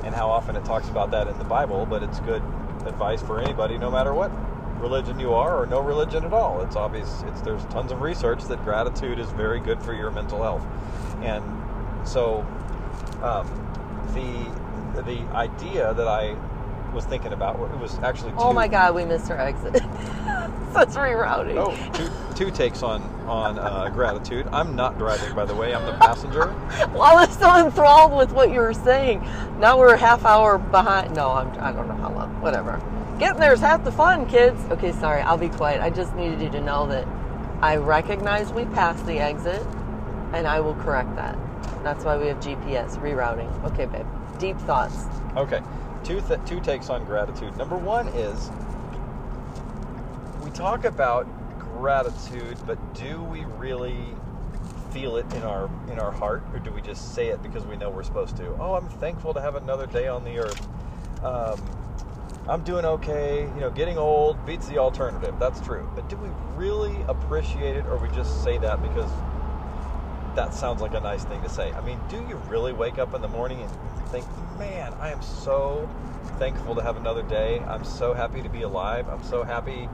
and 0.04 0.16
how 0.16 0.30
often 0.30 0.56
it 0.56 0.66
talks 0.66 0.90
about 0.90 1.12
that 1.12 1.28
in 1.28 1.38
the 1.38 1.44
Bible. 1.46 1.86
But 1.86 2.04
it's 2.04 2.20
good 2.22 2.44
advice 2.86 3.22
for 3.22 3.40
anybody, 3.42 3.78
no 3.78 3.92
matter 3.92 4.14
what 4.14 4.32
religion 4.80 5.20
you 5.20 5.34
are 5.34 5.62
or 5.62 5.66
no 5.66 5.80
religion 5.82 6.24
at 6.26 6.34
all. 6.34 6.62
It's 6.62 6.76
obvious. 6.76 7.24
It's 7.28 7.42
there's 7.42 7.64
tons 7.66 7.92
of 7.92 8.02
research 8.02 8.44
that 8.46 8.64
gratitude 8.64 9.20
is 9.20 9.30
very 9.32 9.60
good 9.60 9.82
for 9.82 9.94
your 9.94 10.12
mental 10.12 10.42
health, 10.44 10.66
and 11.22 11.44
so 12.08 12.46
um, 13.22 13.48
the 14.14 15.02
the 15.04 15.20
idea 15.36 15.94
that 15.94 16.08
I 16.08 16.36
was 16.94 17.06
thinking 17.06 17.34
about 17.34 17.56
it 17.60 17.78
was 17.80 17.98
actually 18.00 18.32
two, 18.32 18.38
Oh 18.40 18.54
my 18.54 18.68
God, 18.68 18.96
we 18.96 19.06
missed 19.06 19.30
our 19.30 19.38
exit. 19.40 19.76
Such 20.74 20.90
rerouting. 20.90 21.56
Oh, 21.58 22.36
two, 22.36 22.46
two 22.46 22.52
takes 22.52 22.84
on 22.84 23.02
on 23.28 23.60
uh, 23.60 23.90
gratitude. 23.90 24.48
I'm 24.52 24.76
not 24.76 24.98
driving, 24.98 25.36
by 25.36 25.46
the 25.46 25.56
way. 25.56 25.74
I'm 25.76 25.86
the 25.86 25.94
passenger. 25.94 26.54
Well, 26.94 27.02
I 27.02 27.26
was 27.26 27.38
so 27.38 27.56
enthralled 27.58 28.16
with 28.16 28.32
what 28.32 28.52
you 28.52 28.60
were 28.60 28.74
saying. 28.74 29.22
Now 29.60 29.78
we're 29.78 29.94
a 29.94 29.98
half 29.98 30.26
hour 30.26 30.58
behind. 30.58 31.16
No, 31.16 31.30
I'm, 31.32 31.50
I 31.60 31.72
don't 31.72 31.88
know 31.88 31.96
how 31.96 32.12
long. 32.12 32.42
Whatever. 32.42 32.82
Getting 33.20 33.40
there's 33.40 33.62
half 33.62 33.84
the 33.84 33.92
fun, 33.92 34.28
kids. 34.28 34.62
Okay, 34.70 34.92
sorry. 34.92 35.22
I'll 35.22 35.40
be 35.40 35.50
quiet. 35.50 35.82
I 35.82 35.90
just 35.90 36.16
needed 36.16 36.40
you 36.40 36.50
to 36.52 36.62
know 36.62 36.86
that 36.88 37.08
I 37.62 37.78
recognize 37.78 38.54
we 38.54 38.66
passed 38.66 39.08
the 39.08 39.18
exit, 39.18 39.66
and 40.34 40.46
I 40.46 40.60
will 40.60 40.76
correct 40.76 41.16
that. 41.16 41.36
That's 41.84 42.06
why 42.06 42.16
we 42.18 42.28
have 42.28 42.40
GPS 42.40 43.00
rerouting. 43.00 43.52
Okay, 43.72 43.88
babe. 43.88 44.06
Deep 44.38 44.58
thoughts. 44.60 45.06
Okay, 45.36 45.62
two 46.04 46.22
th- 46.22 46.40
two 46.46 46.60
takes 46.60 46.92
on 46.92 47.06
gratitude. 47.06 47.58
Number 47.58 47.76
one 47.76 48.08
is 48.10 48.52
we 50.44 50.52
talk 50.52 50.86
about 50.86 51.28
gratitude, 51.58 52.58
but 52.68 52.78
do 52.94 53.24
we 53.24 53.46
really 53.58 53.98
feel 54.92 55.18
it 55.18 55.26
in 55.34 55.42
our 55.42 55.72
in 55.92 55.98
our 55.98 56.12
heart, 56.12 56.44
or 56.54 56.60
do 56.60 56.72
we 56.72 56.82
just 56.82 57.16
say 57.16 57.30
it 57.30 57.42
because 57.42 57.66
we 57.66 57.78
know 57.78 57.90
we're 57.90 58.04
supposed 58.04 58.38
to? 58.38 58.56
Oh, 58.60 58.76
I'm 58.76 58.88
thankful 59.00 59.34
to 59.34 59.42
have 59.42 59.56
another 59.56 59.88
day 59.88 60.08
on 60.08 60.24
the 60.24 60.38
earth. 60.38 60.68
Um, 61.24 61.60
I'm 62.50 62.64
doing 62.64 62.86
okay. 62.86 63.42
You 63.42 63.60
know, 63.60 63.70
getting 63.70 63.98
old 63.98 64.46
beats 64.46 64.68
the 64.68 64.78
alternative. 64.78 65.36
That's 65.40 65.60
true. 65.60 65.90
But 65.96 66.08
do 66.10 66.16
we 66.18 66.30
really 66.56 67.02
appreciate 67.08 67.76
it, 67.76 67.86
or 67.88 67.98
we 67.98 68.10
just 68.10 68.44
say 68.44 68.58
that 68.60 68.82
because 68.82 69.12
that 70.36 70.54
sounds 70.54 70.82
like 70.82 70.94
a 70.94 71.00
nice 71.00 71.26
thing 71.26 71.42
to 71.42 71.50
say? 71.50 71.74
I 71.74 71.82
mean, 71.82 72.00
do 72.10 72.18
you 72.30 72.36
really 72.48 72.74
wake 72.74 73.00
up 73.00 73.14
in 73.14 73.22
the 73.22 73.28
morning 73.28 73.62
and 73.62 73.72
think, 74.10 74.26
man, 74.58 74.94
I 75.00 75.12
am 75.12 75.22
so 75.22 75.90
thankful 76.38 76.76
to 76.76 76.84
have 76.84 76.98
another 76.98 77.24
day. 77.24 77.60
I'm 77.68 77.84
so 77.84 78.14
happy 78.14 78.42
to 78.42 78.50
be 78.50 78.62
alive. 78.62 79.10
I'm 79.10 79.24
so 79.24 79.44
happy, 79.44 79.90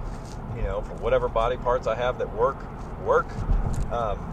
you 0.55 0.61
know, 0.61 0.81
for 0.81 0.93
whatever 0.95 1.29
body 1.29 1.57
parts 1.57 1.87
I 1.87 1.95
have 1.95 2.17
that 2.19 2.33
work, 2.35 2.57
work. 3.03 3.27
Um, 3.91 4.29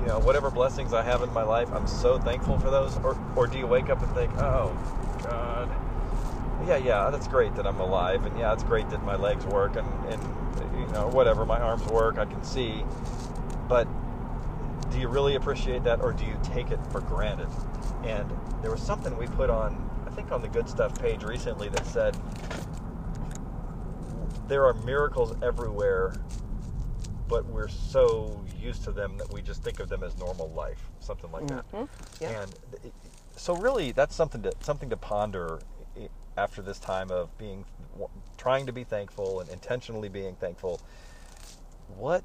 you 0.00 0.08
know, 0.08 0.18
whatever 0.18 0.50
blessings 0.50 0.92
I 0.92 1.02
have 1.02 1.22
in 1.22 1.32
my 1.32 1.44
life, 1.44 1.72
I'm 1.72 1.86
so 1.86 2.18
thankful 2.18 2.58
for 2.58 2.70
those. 2.70 2.96
Or, 2.98 3.16
or 3.36 3.46
do 3.46 3.58
you 3.58 3.68
wake 3.68 3.88
up 3.88 4.02
and 4.02 4.12
think, 4.14 4.32
oh, 4.38 4.76
God, 5.22 5.70
yeah, 6.66 6.76
yeah, 6.76 7.10
that's 7.10 7.28
great 7.28 7.54
that 7.56 7.66
I'm 7.66 7.80
alive, 7.80 8.24
and 8.26 8.38
yeah, 8.38 8.52
it's 8.52 8.62
great 8.64 8.88
that 8.90 9.02
my 9.04 9.16
legs 9.16 9.44
work, 9.46 9.76
and, 9.76 9.86
and 10.12 10.22
you 10.78 10.86
know, 10.92 11.08
whatever, 11.08 11.44
my 11.44 11.58
arms 11.60 11.84
work, 11.86 12.18
I 12.18 12.24
can 12.24 12.42
see. 12.42 12.84
But 13.68 13.86
do 14.90 14.98
you 15.00 15.08
really 15.08 15.36
appreciate 15.36 15.84
that, 15.84 16.00
or 16.00 16.12
do 16.12 16.24
you 16.24 16.38
take 16.42 16.70
it 16.70 16.78
for 16.90 17.00
granted? 17.00 17.48
And 18.04 18.30
there 18.62 18.70
was 18.70 18.82
something 18.82 19.16
we 19.16 19.26
put 19.26 19.48
on, 19.50 19.90
I 20.06 20.10
think, 20.10 20.32
on 20.32 20.42
the 20.42 20.48
Good 20.48 20.68
Stuff 20.68 21.00
page 21.00 21.22
recently 21.22 21.68
that 21.70 21.86
said 21.86 22.16
there 24.48 24.64
are 24.66 24.74
miracles 24.74 25.34
everywhere, 25.42 26.14
but 27.28 27.46
we're 27.46 27.68
so 27.68 28.44
used 28.60 28.84
to 28.84 28.92
them 28.92 29.16
that 29.18 29.32
we 29.32 29.40
just 29.42 29.62
think 29.62 29.80
of 29.80 29.88
them 29.88 30.02
as 30.02 30.16
normal 30.18 30.50
life, 30.50 30.90
something 31.00 31.30
like 31.32 31.46
that. 31.48 31.70
Mhm. 31.72 31.88
Yeah. 32.20 32.42
And 32.42 32.54
so, 33.36 33.56
really, 33.56 33.92
that's 33.92 34.14
something 34.14 34.42
to 34.42 34.52
something 34.60 34.90
to 34.90 34.96
ponder 34.96 35.60
after 36.36 36.62
this 36.62 36.78
time 36.78 37.10
of 37.10 37.36
being 37.38 37.64
trying 38.38 38.66
to 38.66 38.72
be 38.72 38.84
thankful 38.84 39.40
and 39.40 39.50
intentionally 39.50 40.08
being 40.08 40.34
thankful. 40.36 40.80
What 41.96 42.24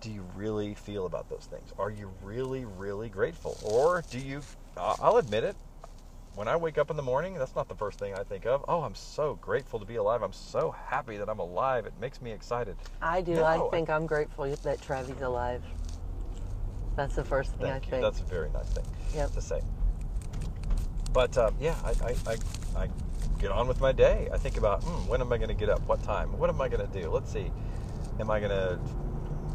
do 0.00 0.10
you 0.10 0.24
really 0.36 0.74
feel 0.74 1.06
about 1.06 1.28
those 1.28 1.48
things? 1.50 1.72
Are 1.78 1.90
you 1.90 2.10
really, 2.22 2.64
really 2.64 3.08
grateful, 3.08 3.56
or 3.64 4.04
do 4.10 4.18
you? 4.18 4.42
I- 4.76 4.96
I'll 5.00 5.16
admit 5.16 5.44
it. 5.44 5.56
When 6.34 6.46
I 6.46 6.54
wake 6.54 6.78
up 6.78 6.88
in 6.90 6.96
the 6.96 7.02
morning, 7.02 7.34
that's 7.34 7.56
not 7.56 7.68
the 7.68 7.74
first 7.74 7.98
thing 7.98 8.14
I 8.14 8.22
think 8.22 8.46
of. 8.46 8.64
Oh, 8.68 8.82
I'm 8.82 8.94
so 8.94 9.34
grateful 9.40 9.80
to 9.80 9.84
be 9.84 9.96
alive. 9.96 10.22
I'm 10.22 10.32
so 10.32 10.70
happy 10.70 11.16
that 11.16 11.28
I'm 11.28 11.40
alive. 11.40 11.84
It 11.84 11.94
makes 12.00 12.22
me 12.22 12.30
excited. 12.30 12.76
I 13.02 13.22
do. 13.22 13.34
No, 13.34 13.42
I 13.44 13.60
I- 13.66 13.70
think 13.70 13.90
I'm 13.90 14.06
grateful 14.06 14.44
that 14.62 14.80
Trevi's 14.80 15.20
alive. 15.22 15.64
That's 16.94 17.16
the 17.16 17.24
first 17.24 17.52
thing 17.54 17.70
I 17.70 17.76
you. 17.76 17.80
think. 17.80 18.02
That's 18.02 18.20
a 18.20 18.24
very 18.24 18.50
nice 18.50 18.68
thing 18.68 18.84
Yep. 19.14 19.32
to 19.32 19.40
say. 19.40 19.60
But 21.12 21.36
um, 21.38 21.56
yeah, 21.58 21.74
I, 21.84 21.90
I, 22.04 22.14
I, 22.26 22.36
I 22.84 22.88
get 23.38 23.50
on 23.50 23.68
with 23.68 23.80
my 23.80 23.92
day. 23.92 24.28
I 24.32 24.38
think 24.38 24.56
about 24.56 24.82
hmm, 24.82 25.08
when 25.08 25.20
am 25.20 25.32
I 25.32 25.36
going 25.36 25.48
to 25.48 25.54
get 25.54 25.68
up? 25.68 25.80
What 25.86 26.02
time? 26.02 26.36
What 26.38 26.50
am 26.50 26.60
I 26.60 26.68
going 26.68 26.86
to 26.86 27.00
do? 27.00 27.10
Let's 27.10 27.32
see. 27.32 27.50
Am 28.20 28.30
I 28.30 28.40
going 28.40 28.50
to 28.50 28.78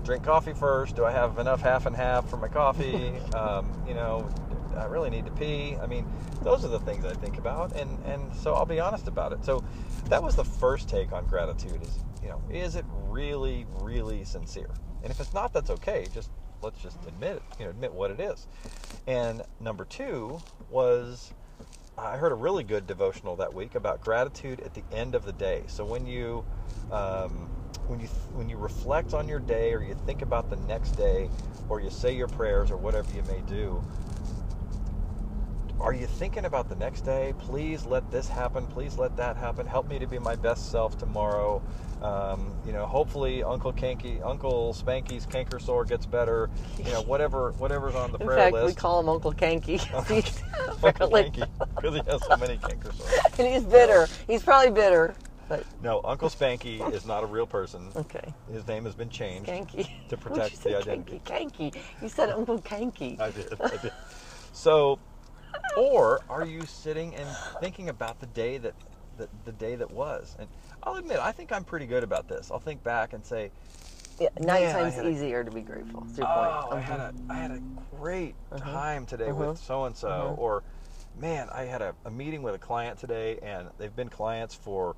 drink 0.03 0.23
coffee 0.23 0.53
first? 0.53 0.95
Do 0.95 1.05
I 1.05 1.11
have 1.11 1.37
enough 1.39 1.61
half 1.61 1.85
and 1.85 1.95
half 1.95 2.29
for 2.29 2.37
my 2.37 2.47
coffee? 2.47 3.13
um, 3.35 3.71
you 3.87 3.93
know, 3.93 4.29
I 4.77 4.85
really 4.85 5.09
need 5.09 5.25
to 5.25 5.31
pee. 5.31 5.75
I 5.81 5.85
mean, 5.85 6.05
those 6.41 6.65
are 6.65 6.69
the 6.69 6.79
things 6.79 7.05
I 7.05 7.13
think 7.13 7.37
about, 7.37 7.73
and 7.73 8.03
and 8.05 8.33
so 8.35 8.53
I'll 8.53 8.65
be 8.65 8.79
honest 8.79 9.07
about 9.07 9.33
it. 9.33 9.43
So 9.45 9.63
that 10.05 10.21
was 10.21 10.35
the 10.35 10.45
first 10.45 10.89
take 10.89 11.11
on 11.11 11.25
gratitude. 11.27 11.81
Is 11.81 11.99
you 12.21 12.29
know, 12.29 12.41
is 12.49 12.75
it 12.75 12.85
really, 13.07 13.65
really 13.81 14.23
sincere? 14.23 14.69
And 15.03 15.11
if 15.11 15.19
it's 15.19 15.33
not, 15.33 15.53
that's 15.53 15.69
okay. 15.69 16.05
Just 16.13 16.29
let's 16.61 16.81
just 16.81 16.97
admit 17.07 17.37
it. 17.37 17.43
You 17.59 17.65
know, 17.65 17.71
admit 17.71 17.93
what 17.93 18.11
it 18.11 18.19
is. 18.19 18.47
And 19.07 19.41
number 19.59 19.85
two 19.85 20.41
was 20.69 21.33
I 21.97 22.17
heard 22.17 22.31
a 22.31 22.35
really 22.35 22.63
good 22.63 22.87
devotional 22.87 23.35
that 23.35 23.53
week 23.53 23.75
about 23.75 24.01
gratitude 24.01 24.61
at 24.61 24.73
the 24.73 24.83
end 24.91 25.13
of 25.13 25.25
the 25.25 25.33
day. 25.33 25.63
So 25.67 25.85
when 25.85 26.07
you 26.07 26.43
um, 26.91 27.49
when 27.87 27.99
you 27.99 28.07
when 28.33 28.49
you 28.49 28.57
reflect 28.57 29.13
on 29.13 29.27
your 29.27 29.39
day, 29.39 29.73
or 29.73 29.83
you 29.83 29.95
think 30.05 30.21
about 30.21 30.49
the 30.49 30.55
next 30.67 30.91
day, 30.91 31.29
or 31.69 31.81
you 31.81 31.89
say 31.89 32.15
your 32.15 32.27
prayers, 32.27 32.71
or 32.71 32.77
whatever 32.77 33.11
you 33.13 33.21
may 33.23 33.41
do, 33.47 33.83
are 35.83 35.93
you 35.93 36.07
thinking 36.07 36.45
about 36.45 36.69
the 36.69 36.75
next 36.75 37.01
day? 37.01 37.33
Please 37.39 37.85
let 37.85 38.09
this 38.09 38.29
happen. 38.29 38.65
Please 38.67 38.97
let 38.97 39.17
that 39.17 39.35
happen. 39.35 39.67
Help 39.67 39.89
me 39.89 39.99
to 39.99 40.07
be 40.07 40.17
my 40.17 40.35
best 40.35 40.71
self 40.71 40.97
tomorrow. 40.97 41.61
Um, 42.01 42.53
you 42.65 42.71
know, 42.71 42.85
hopefully 42.85 43.43
Uncle 43.43 43.73
Kanky, 43.73 44.25
Uncle 44.25 44.73
Spanky's 44.73 45.25
canker 45.25 45.59
sore 45.59 45.83
gets 45.83 46.05
better. 46.05 46.49
You 46.77 46.85
know, 46.85 47.01
whatever 47.01 47.51
whatever's 47.53 47.95
on 47.95 48.11
the 48.13 48.17
In 48.19 48.27
prayer 48.27 48.37
fact, 48.39 48.53
list. 48.53 48.65
we 48.65 48.73
call 48.73 49.01
him 49.01 49.09
Uncle 49.09 49.33
Kanky. 49.33 49.79
Uncle 50.83 51.09
Spanky 51.09 51.47
because 51.75 51.95
he 52.05 52.11
has 52.11 52.25
so 52.25 52.37
many 52.37 52.57
canker 52.57 52.91
sores. 52.93 53.11
and 53.37 53.47
he's 53.47 53.63
bitter. 53.63 54.07
He's 54.27 54.41
probably 54.43 54.71
bitter, 54.71 55.15
but 55.49 55.65
No, 55.81 55.99
Uncle 56.05 56.29
Spanky 56.29 56.93
is 56.93 57.05
not 57.05 57.23
a 57.23 57.27
real 57.27 57.45
person. 57.47 57.89
okay. 57.97 58.33
His 58.51 58.65
name 58.67 58.85
has 58.85 58.95
been 58.95 59.09
changed. 59.09 59.49
Kanky. 59.49 59.89
To 60.09 60.15
protect 60.17 60.63
the 60.63 60.77
identity. 60.77 61.21
Kanky. 61.25 61.73
Kanky. 61.73 61.81
You 62.01 62.07
said 62.09 62.29
Uncle 62.29 62.59
Kanky. 62.61 63.19
I 63.19 63.31
did. 63.31 63.53
I 63.61 63.77
did. 63.77 63.91
So, 64.53 64.99
or 65.77 66.21
are 66.29 66.43
you 66.45 66.65
sitting 66.65 67.15
and 67.15 67.27
thinking 67.59 67.89
about 67.89 68.19
the 68.19 68.25
day 68.27 68.57
that, 68.59 68.73
that 69.17 69.29
the 69.45 69.51
day 69.51 69.75
that 69.75 69.91
was? 69.91 70.35
And 70.39 70.47
I'll 70.83 70.95
admit, 70.95 71.19
I 71.19 71.31
think 71.31 71.51
I'm 71.51 71.63
pretty 71.63 71.85
good 71.85 72.03
about 72.03 72.27
this. 72.27 72.51
I'll 72.51 72.59
think 72.59 72.83
back 72.83 73.13
and 73.13 73.23
say, 73.25 73.51
Yeah, 74.19 74.29
nine 74.39 74.63
Man, 74.63 74.73
times 74.73 74.95
had 74.95 75.05
a- 75.05 75.09
easier 75.09 75.43
to 75.43 75.51
be 75.51 75.61
grateful. 75.61 76.03
That's 76.05 76.17
your 76.19 76.27
"Oh, 76.27 76.67
point. 76.67 76.73
I 76.73 76.79
had 76.81 76.99
a 76.99 77.13
I 77.29 77.35
had 77.35 77.51
a 77.51 77.59
great 77.95 78.35
Uh-huh. 78.51 78.69
time 78.71 79.05
today 79.05 79.29
Uh-huh. 79.31 79.49
with 79.51 79.57
so 79.59 79.85
and 79.85 79.95
so," 79.95 80.35
or 80.37 80.63
"Man, 81.19 81.49
I 81.51 81.63
had 81.63 81.81
a, 81.81 81.95
a 82.05 82.11
meeting 82.11 82.43
with 82.43 82.55
a 82.55 82.59
client 82.59 82.99
today, 82.99 83.39
and 83.41 83.69
they've 83.77 83.95
been 83.95 84.09
clients 84.09 84.53
for 84.55 84.95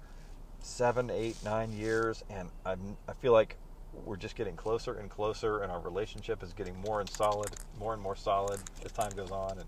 seven, 0.62 1.10
eight, 1.10 1.38
nine 1.44 1.72
years, 1.72 2.24
and 2.30 2.50
I'm 2.66 2.98
I 3.08 3.14
feel 3.14 3.34
like." 3.34 3.58
We're 4.06 4.18
just 4.18 4.36
getting 4.36 4.58
closer 4.58 4.96
and 4.96 5.10
closer, 5.10 5.60
and 5.60 5.72
our 5.72 5.80
relationship 5.80 6.44
is 6.44 6.52
getting 6.52 6.78
more 6.82 7.00
and 7.00 7.10
solid, 7.10 7.56
more 7.80 7.94
and 7.94 8.02
more 8.04 8.18
solid 8.18 8.60
as 8.84 8.92
time 8.92 9.16
goes 9.16 9.32
on. 9.32 9.58
And 9.58 9.66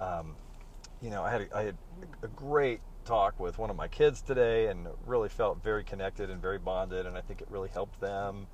um, 0.00 0.36
you 1.02 1.10
know, 1.10 1.22
I 1.22 1.30
had 1.30 1.40
a, 1.42 1.56
I 1.56 1.62
had 1.64 1.76
a 2.22 2.28
great 2.28 2.80
talk 3.04 3.38
with 3.40 3.58
one 3.58 3.70
of 3.70 3.76
my 3.76 3.88
kids 3.88 4.22
today, 4.22 4.68
and 4.68 4.86
really 5.06 5.28
felt 5.28 5.62
very 5.62 5.84
connected 5.84 6.30
and 6.30 6.40
very 6.40 6.58
bonded, 6.58 7.06
and 7.06 7.16
I 7.16 7.20
think 7.20 7.42
it 7.42 7.48
really 7.50 7.68
helped 7.68 8.00
them 8.00 8.46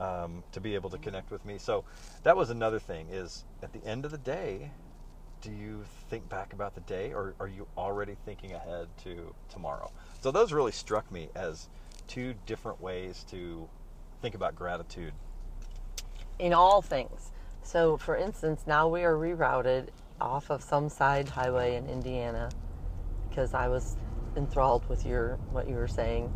um, 0.00 0.42
to 0.52 0.60
be 0.60 0.74
able 0.74 0.90
to 0.90 0.98
connect 0.98 1.30
with 1.30 1.44
me. 1.44 1.58
So 1.58 1.84
that 2.24 2.36
was 2.36 2.50
another 2.50 2.78
thing. 2.80 3.08
Is 3.10 3.44
at 3.62 3.72
the 3.72 3.84
end 3.86 4.04
of 4.04 4.10
the 4.10 4.18
day, 4.18 4.70
do 5.42 5.50
you 5.52 5.84
think 6.10 6.28
back 6.28 6.52
about 6.52 6.74
the 6.74 6.80
day, 6.82 7.12
or 7.12 7.34
are 7.40 7.48
you 7.48 7.66
already 7.76 8.16
thinking 8.24 8.52
ahead 8.54 8.88
to 9.04 9.34
tomorrow? 9.48 9.90
So 10.22 10.30
those 10.30 10.52
really 10.52 10.72
struck 10.72 11.10
me 11.12 11.28
as 11.34 11.68
two 12.08 12.34
different 12.46 12.80
ways 12.80 13.24
to 13.30 13.68
think 14.22 14.34
about 14.34 14.56
gratitude. 14.56 15.12
in 16.38 16.52
all 16.52 16.82
things. 16.82 17.30
So, 17.62 17.96
for 17.96 18.16
instance, 18.16 18.64
now 18.66 18.88
we 18.88 19.04
are 19.04 19.14
rerouted 19.14 19.88
off 20.24 20.50
of 20.50 20.62
some 20.62 20.88
side 20.88 21.28
highway 21.28 21.76
in 21.76 21.88
Indiana 21.88 22.48
because 23.28 23.54
I 23.54 23.68
was 23.68 23.96
enthralled 24.36 24.88
with 24.88 25.04
your 25.04 25.36
what 25.50 25.68
you 25.68 25.74
were 25.74 25.88
saying, 25.88 26.32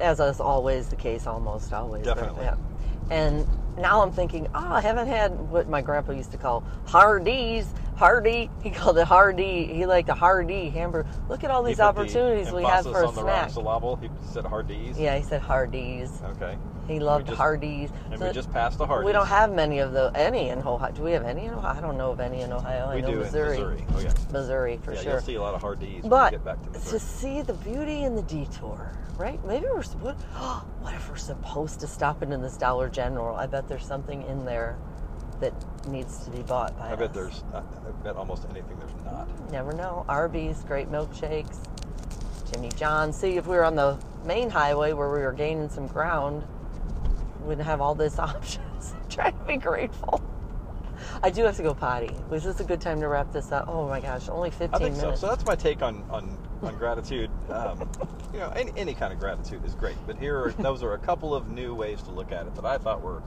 as 0.00 0.20
is 0.20 0.40
always 0.40 0.88
the 0.88 0.96
case, 0.96 1.26
almost 1.26 1.72
always. 1.72 2.04
Definitely. 2.04 2.44
Yeah. 2.44 2.56
And 3.10 3.46
now 3.76 4.02
I'm 4.02 4.12
thinking, 4.12 4.48
oh, 4.54 4.72
I 4.72 4.80
haven't 4.80 5.08
had 5.08 5.32
what 5.50 5.68
my 5.68 5.82
grandpa 5.82 6.12
used 6.12 6.32
to 6.32 6.38
call 6.38 6.64
Hardee's. 6.86 7.72
Hardy. 8.00 8.50
He 8.62 8.70
called 8.70 8.96
it 8.96 9.06
Hardy. 9.06 9.66
He 9.66 9.84
liked 9.84 10.08
a 10.08 10.14
Hardy 10.14 10.70
hamburger. 10.70 11.06
Look 11.28 11.44
at 11.44 11.50
all 11.50 11.62
these 11.62 11.76
put 11.76 11.82
the 11.82 12.00
opportunities 12.00 12.50
we 12.50 12.62
have 12.62 12.84
for 12.84 13.02
a 13.02 13.08
on 13.08 13.14
the 13.14 13.20
snack. 13.20 13.42
wrong 13.42 13.50
syllable. 13.50 13.96
He 13.96 14.08
said 14.32 14.46
Hardee's. 14.46 14.98
Yeah, 14.98 15.18
he 15.18 15.22
said 15.22 15.42
Hardee's. 15.42 16.22
Okay. 16.36 16.56
He 16.88 16.98
loved 16.98 17.26
just- 17.26 17.36
Hardee's. 17.36 17.90
And 18.10 18.18
So 18.18 18.26
we 18.28 18.32
just 18.32 18.50
passed 18.54 18.78
the 18.78 18.86
Hardee's. 18.86 19.04
we 19.04 19.12
don't 19.12 19.26
have 19.26 19.52
many 19.52 19.80
of 19.80 19.92
the 19.92 20.10
any 20.14 20.48
in 20.48 20.60
Ohio. 20.60 20.90
Do 20.92 21.02
we 21.02 21.12
have 21.12 21.26
any 21.26 21.44
in 21.44 21.52
Ohio? 21.52 21.76
I 21.76 21.82
don't 21.82 21.98
know 21.98 22.10
of 22.10 22.20
any 22.20 22.40
in 22.40 22.54
Ohio. 22.54 22.86
I 22.86 22.94
We 22.94 23.02
know 23.02 23.10
do 23.10 23.16
Missouri. 23.18 23.58
in 23.58 23.64
Missouri. 23.64 23.86
Oh 23.94 24.00
yeah. 24.00 24.32
Missouri 24.32 24.80
for 24.82 24.94
yeah, 24.94 25.00
sure. 25.02 25.12
you'll 25.12 25.20
see 25.20 25.34
a 25.34 25.42
lot 25.42 25.54
of 25.54 25.60
Hardee's 25.60 26.06
But 26.06 26.32
we 26.32 26.38
get 26.38 26.44
back 26.46 26.72
to 26.72 26.80
to 26.92 26.98
see 26.98 27.42
the 27.42 27.52
beauty 27.52 28.04
in 28.04 28.16
the 28.16 28.22
detour, 28.22 28.92
right? 29.18 29.44
Maybe 29.44 29.66
we're 29.66 29.82
what, 29.82 30.14
what 30.80 30.94
if 30.94 31.06
we're 31.10 31.16
supposed 31.16 31.80
to 31.80 31.86
stop 31.86 32.22
into 32.22 32.38
this 32.38 32.56
Dollar 32.56 32.88
General? 32.88 33.36
I 33.36 33.44
bet 33.44 33.68
there's 33.68 33.84
something 33.84 34.22
in 34.22 34.46
there 34.46 34.78
that 35.40 35.52
needs 35.88 36.24
to 36.24 36.30
be 36.30 36.42
bought 36.42 36.76
by 36.78 36.88
I 36.90 36.92
us. 36.92 36.98
bet 36.98 37.14
there's. 37.14 37.42
I 37.54 37.62
bet 38.04 38.16
almost 38.16 38.44
anything 38.50 38.78
there's 38.78 39.04
not. 39.04 39.28
Never 39.50 39.72
know. 39.72 40.04
Arby's, 40.08 40.62
great 40.64 40.90
milkshakes, 40.90 41.56
Jimmy 42.52 42.70
John's. 42.76 43.16
See, 43.16 43.36
if 43.36 43.46
we 43.46 43.56
were 43.56 43.64
on 43.64 43.76
the 43.76 43.98
main 44.24 44.50
highway 44.50 44.92
where 44.92 45.10
we 45.10 45.20
were 45.20 45.32
gaining 45.32 45.68
some 45.68 45.86
ground, 45.86 46.44
we 47.40 47.48
wouldn't 47.48 47.66
have 47.66 47.80
all 47.80 47.94
this 47.94 48.18
options. 48.18 48.94
Try 49.08 49.30
to 49.30 49.44
be 49.44 49.56
grateful. 49.56 50.22
I 51.22 51.30
do 51.30 51.44
have 51.44 51.56
to 51.56 51.62
go 51.62 51.74
potty. 51.74 52.10
Was 52.28 52.44
this 52.44 52.60
a 52.60 52.64
good 52.64 52.80
time 52.80 53.00
to 53.00 53.08
wrap 53.08 53.32
this 53.32 53.52
up? 53.52 53.66
Oh 53.68 53.88
my 53.88 54.00
gosh, 54.00 54.28
only 54.28 54.50
15 54.50 54.74
I 54.74 54.78
think 54.78 54.96
so. 54.96 55.02
minutes. 55.02 55.20
So 55.20 55.28
that's 55.28 55.44
my 55.44 55.54
take 55.54 55.82
on 55.82 56.04
on, 56.10 56.36
on 56.62 56.76
gratitude. 56.76 57.30
Um, 57.48 57.88
you 58.32 58.38
know, 58.38 58.50
any, 58.50 58.72
any 58.76 58.94
kind 58.94 59.12
of 59.12 59.18
gratitude 59.18 59.64
is 59.64 59.74
great, 59.74 59.96
but 60.06 60.16
here 60.18 60.38
are, 60.38 60.52
those 60.52 60.82
are 60.82 60.92
a 60.94 60.98
couple 60.98 61.34
of 61.34 61.48
new 61.48 61.74
ways 61.74 62.02
to 62.02 62.10
look 62.10 62.32
at 62.32 62.46
it 62.46 62.54
that 62.54 62.64
I 62.64 62.78
thought 62.78 63.02
were 63.02 63.22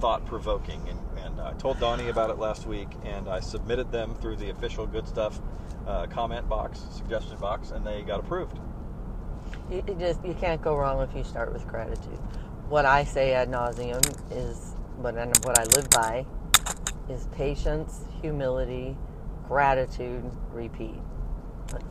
thought 0.00 0.24
provoking. 0.26 0.80
And, 0.88 0.98
and 1.24 1.40
I 1.40 1.52
told 1.54 1.80
Donnie 1.80 2.08
about 2.08 2.30
it 2.30 2.38
last 2.38 2.66
week, 2.66 2.88
and 3.04 3.28
I 3.28 3.40
submitted 3.40 3.90
them 3.92 4.14
through 4.16 4.36
the 4.36 4.50
official 4.50 4.86
Good 4.86 5.06
Stuff 5.06 5.40
uh, 5.86 6.06
comment 6.06 6.48
box, 6.48 6.84
suggestion 6.90 7.36
box, 7.38 7.70
and 7.70 7.86
they 7.86 8.02
got 8.02 8.20
approved. 8.20 8.58
You, 9.70 9.82
you 9.86 9.94
just 9.94 10.24
you 10.24 10.34
can't 10.34 10.60
go 10.60 10.76
wrong 10.76 11.00
if 11.00 11.14
you 11.16 11.24
start 11.24 11.52
with 11.52 11.66
gratitude. 11.66 12.18
What 12.68 12.84
I 12.84 13.04
say 13.04 13.32
ad 13.32 13.48
nauseum 13.48 14.02
is 14.30 14.74
what 14.96 15.16
I, 15.16 15.26
what 15.42 15.58
I 15.58 15.64
live 15.64 15.88
by 15.90 16.26
is 17.08 17.28
patience, 17.32 18.04
humility, 18.20 18.96
gratitude, 19.46 20.24
repeat. 20.52 20.96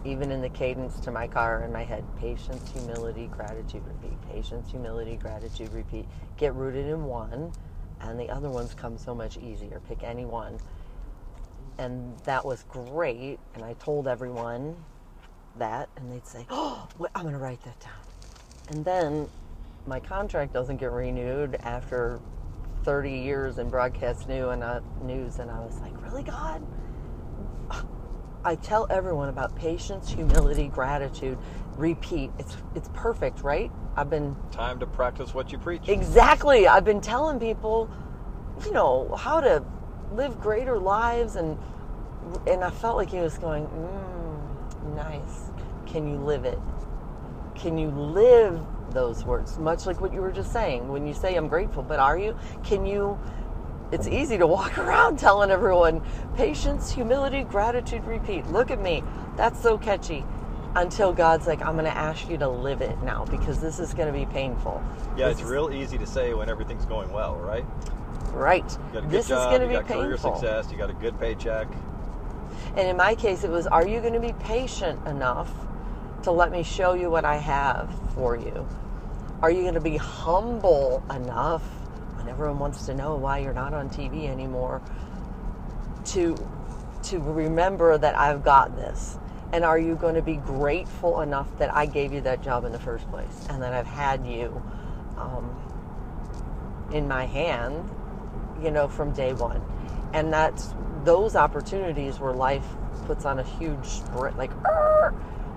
Even 0.04 0.32
in 0.32 0.42
the 0.42 0.50
cadence 0.50 1.00
to 1.02 1.12
my 1.12 1.28
car 1.28 1.64
in 1.64 1.72
my 1.72 1.84
head, 1.84 2.04
patience, 2.18 2.72
humility, 2.72 3.28
gratitude, 3.28 3.84
repeat. 3.88 4.18
Patience, 4.30 4.72
humility, 4.72 5.16
gratitude, 5.18 5.72
repeat. 5.74 6.06
Get 6.38 6.54
rooted 6.56 6.88
in 6.88 7.06
one, 7.06 7.52
and 8.10 8.20
the 8.20 8.30
other 8.30 8.50
ones 8.50 8.74
come 8.74 8.98
so 8.98 9.14
much 9.16 9.38
easier. 9.38 9.82
Pick 9.88 10.04
any 10.04 10.26
one. 10.26 10.60
And 11.78 12.18
that 12.26 12.46
was 12.46 12.64
great. 12.70 13.40
And 13.54 13.64
I 13.64 13.74
told 13.74 14.08
everyone 14.08 14.76
that, 15.58 15.90
and 15.98 16.12
they'd 16.12 16.28
say, 16.28 16.46
"Oh, 16.50 16.88
wait, 16.98 17.12
I'm 17.16 17.24
going 17.24 17.34
to 17.34 17.40
write 17.40 17.64
that 17.64 17.80
down." 17.80 17.94
And 18.70 18.86
then 18.86 19.30
my 19.86 20.00
contract 20.00 20.54
doesn't 20.54 20.78
get 20.78 20.92
renewed 20.92 21.56
after 21.62 22.20
30 22.84 23.12
years 23.12 23.58
in 23.58 23.70
broadcast 23.70 24.30
uh, 24.30 24.80
news, 25.02 25.40
and 25.40 25.52
I 25.52 25.60
was 25.60 25.80
like, 25.82 25.94
"Really, 26.04 26.24
God?" 26.24 26.62
I 28.46 28.54
tell 28.54 28.86
everyone 28.92 29.30
about 29.30 29.56
patience, 29.56 30.08
humility, 30.08 30.68
gratitude. 30.68 31.40
Repeat. 31.78 32.30
It's 32.38 32.56
it's 32.76 32.90
perfect, 32.94 33.42
right? 33.42 33.72
I've 33.98 34.10
been 34.12 34.36
Time 34.52 34.80
to 34.80 34.86
practice 34.86 35.34
what 35.34 35.52
you 35.52 35.58
preach. 35.58 35.90
Exactly. 35.90 36.68
I've 36.68 36.86
been 36.86 37.02
telling 37.02 37.40
people, 37.40 37.90
you 38.64 38.72
know, 38.72 39.14
how 39.16 39.42
to 39.42 39.66
live 40.14 40.40
greater 40.40 40.78
lives, 40.78 41.36
and 41.36 41.58
and 42.48 42.64
I 42.64 42.70
felt 42.70 42.98
like 42.98 43.10
he 43.10 43.18
was 43.18 43.38
going, 43.40 43.66
mm, 43.66 44.96
nice. 44.96 45.50
Can 45.88 46.08
you 46.08 46.18
live 46.18 46.46
it? 46.46 46.60
Can 47.56 47.80
you 47.80 47.90
live 47.90 48.62
those 48.92 49.26
words? 49.26 49.58
Much 49.58 49.88
like 49.88 50.00
what 50.00 50.14
you 50.14 50.22
were 50.22 50.32
just 50.32 50.54
saying. 50.54 50.88
When 50.88 51.08
you 51.08 51.16
say 51.16 51.36
I'm 51.36 51.48
grateful, 51.48 51.82
but 51.82 52.00
are 52.00 52.18
you? 52.18 52.38
Can 52.64 52.86
you? 52.86 53.18
It's 53.92 54.08
easy 54.08 54.38
to 54.38 54.48
walk 54.48 54.78
around 54.80 55.20
telling 55.20 55.52
everyone 55.52 56.02
patience, 56.36 56.92
humility, 56.92 57.44
gratitude, 57.44 58.04
repeat. 58.06 58.48
Look 58.48 58.72
at 58.72 58.82
me. 58.82 59.04
That's 59.38 59.62
so 59.62 59.78
catchy. 59.78 60.26
Until 60.76 61.14
God's 61.14 61.48
like, 61.48 61.62
I'm 61.62 61.74
going 61.74 61.86
to 61.86 61.98
ask 61.98 62.30
you 62.30 62.38
to 62.40 62.50
live 62.50 62.82
it 62.82 63.02
now 63.02 63.26
because 63.26 63.62
this 63.62 63.80
is 63.80 63.94
going 63.94 64.12
to 64.12 64.18
be 64.20 64.26
painful. 64.26 64.84
Yeah, 65.16 65.30
This 65.30 65.40
it's 65.40 65.50
real 65.50 65.72
easy 65.74 65.98
to 65.98 66.06
say 66.06 66.34
when 66.34 66.50
everything's 66.50 66.86
going 66.86 67.12
well, 67.14 67.38
right? 67.38 67.66
Right. 68.34 68.70
You 68.70 68.78
got 68.94 68.98
a 68.98 69.02
good 69.04 69.12
This 69.12 69.30
job, 69.30 69.40
is 69.54 69.58
going 69.58 69.62
to 69.62 69.68
be 69.68 69.74
got 69.74 69.88
career 69.88 70.10
painful. 70.12 70.36
success, 70.36 70.70
you 70.72 70.78
got 70.78 70.90
a 70.90 70.94
good 70.94 71.18
paycheck. 71.20 71.68
And 72.76 72.88
in 72.90 72.98
my 72.98 73.16
case, 73.16 73.46
it 73.46 73.50
was, 73.50 73.68
are 73.68 73.88
you 73.88 74.02
going 74.02 74.14
to 74.14 74.20
be 74.20 74.34
patient 74.34 75.06
enough 75.08 75.52
to 76.24 76.32
let 76.32 76.52
me 76.52 76.64
show 76.64 76.94
you 76.94 77.10
what 77.10 77.24
I 77.24 77.38
have 77.38 77.90
for 78.14 78.36
you? 78.36 78.68
Are 79.42 79.52
you 79.52 79.62
going 79.62 79.76
to 79.76 79.82
be 79.82 79.96
humble 79.98 81.04
enough 81.14 81.64
everyone 82.36 82.60
wants 82.60 82.86
to 82.86 82.94
know 82.94 83.16
why 83.16 83.40
you're 83.40 83.54
not 83.54 83.74
on 83.74 83.90
TV 83.90 84.28
anymore 84.30 84.82
to 86.04 86.36
to 87.02 87.20
remember 87.20 87.98
that 87.98 88.18
I've 88.18 88.44
got 88.44 88.76
this? 88.76 89.18
And 89.54 89.64
are 89.64 89.80
you 89.80 89.96
going 89.96 90.16
to 90.16 90.22
be 90.22 90.36
grateful 90.36 91.22
enough 91.22 91.48
that 91.60 91.74
I 91.74 91.86
gave 91.86 92.12
you 92.12 92.20
that 92.22 92.42
job 92.42 92.66
in 92.66 92.74
the 92.74 92.80
first 92.80 93.10
place 93.10 93.46
and 93.50 93.62
that 93.64 93.74
I've 93.74 93.88
had 93.88 94.26
you 94.26 94.62
um, 95.18 95.50
in 96.92 97.08
my 97.08 97.26
hand, 97.26 97.90
you 98.62 98.70
know, 98.70 98.90
from 98.90 99.14
day 99.14 99.32
one? 99.32 99.62
And 100.14 100.34
that's 100.34 100.74
those 101.06 101.38
opportunities 101.38 102.20
where 102.20 102.34
life 102.34 102.66
puts 103.06 103.24
on 103.24 103.40
a 103.40 103.44
huge 103.44 103.86
sprint, 103.86 104.38
like, 104.38 104.52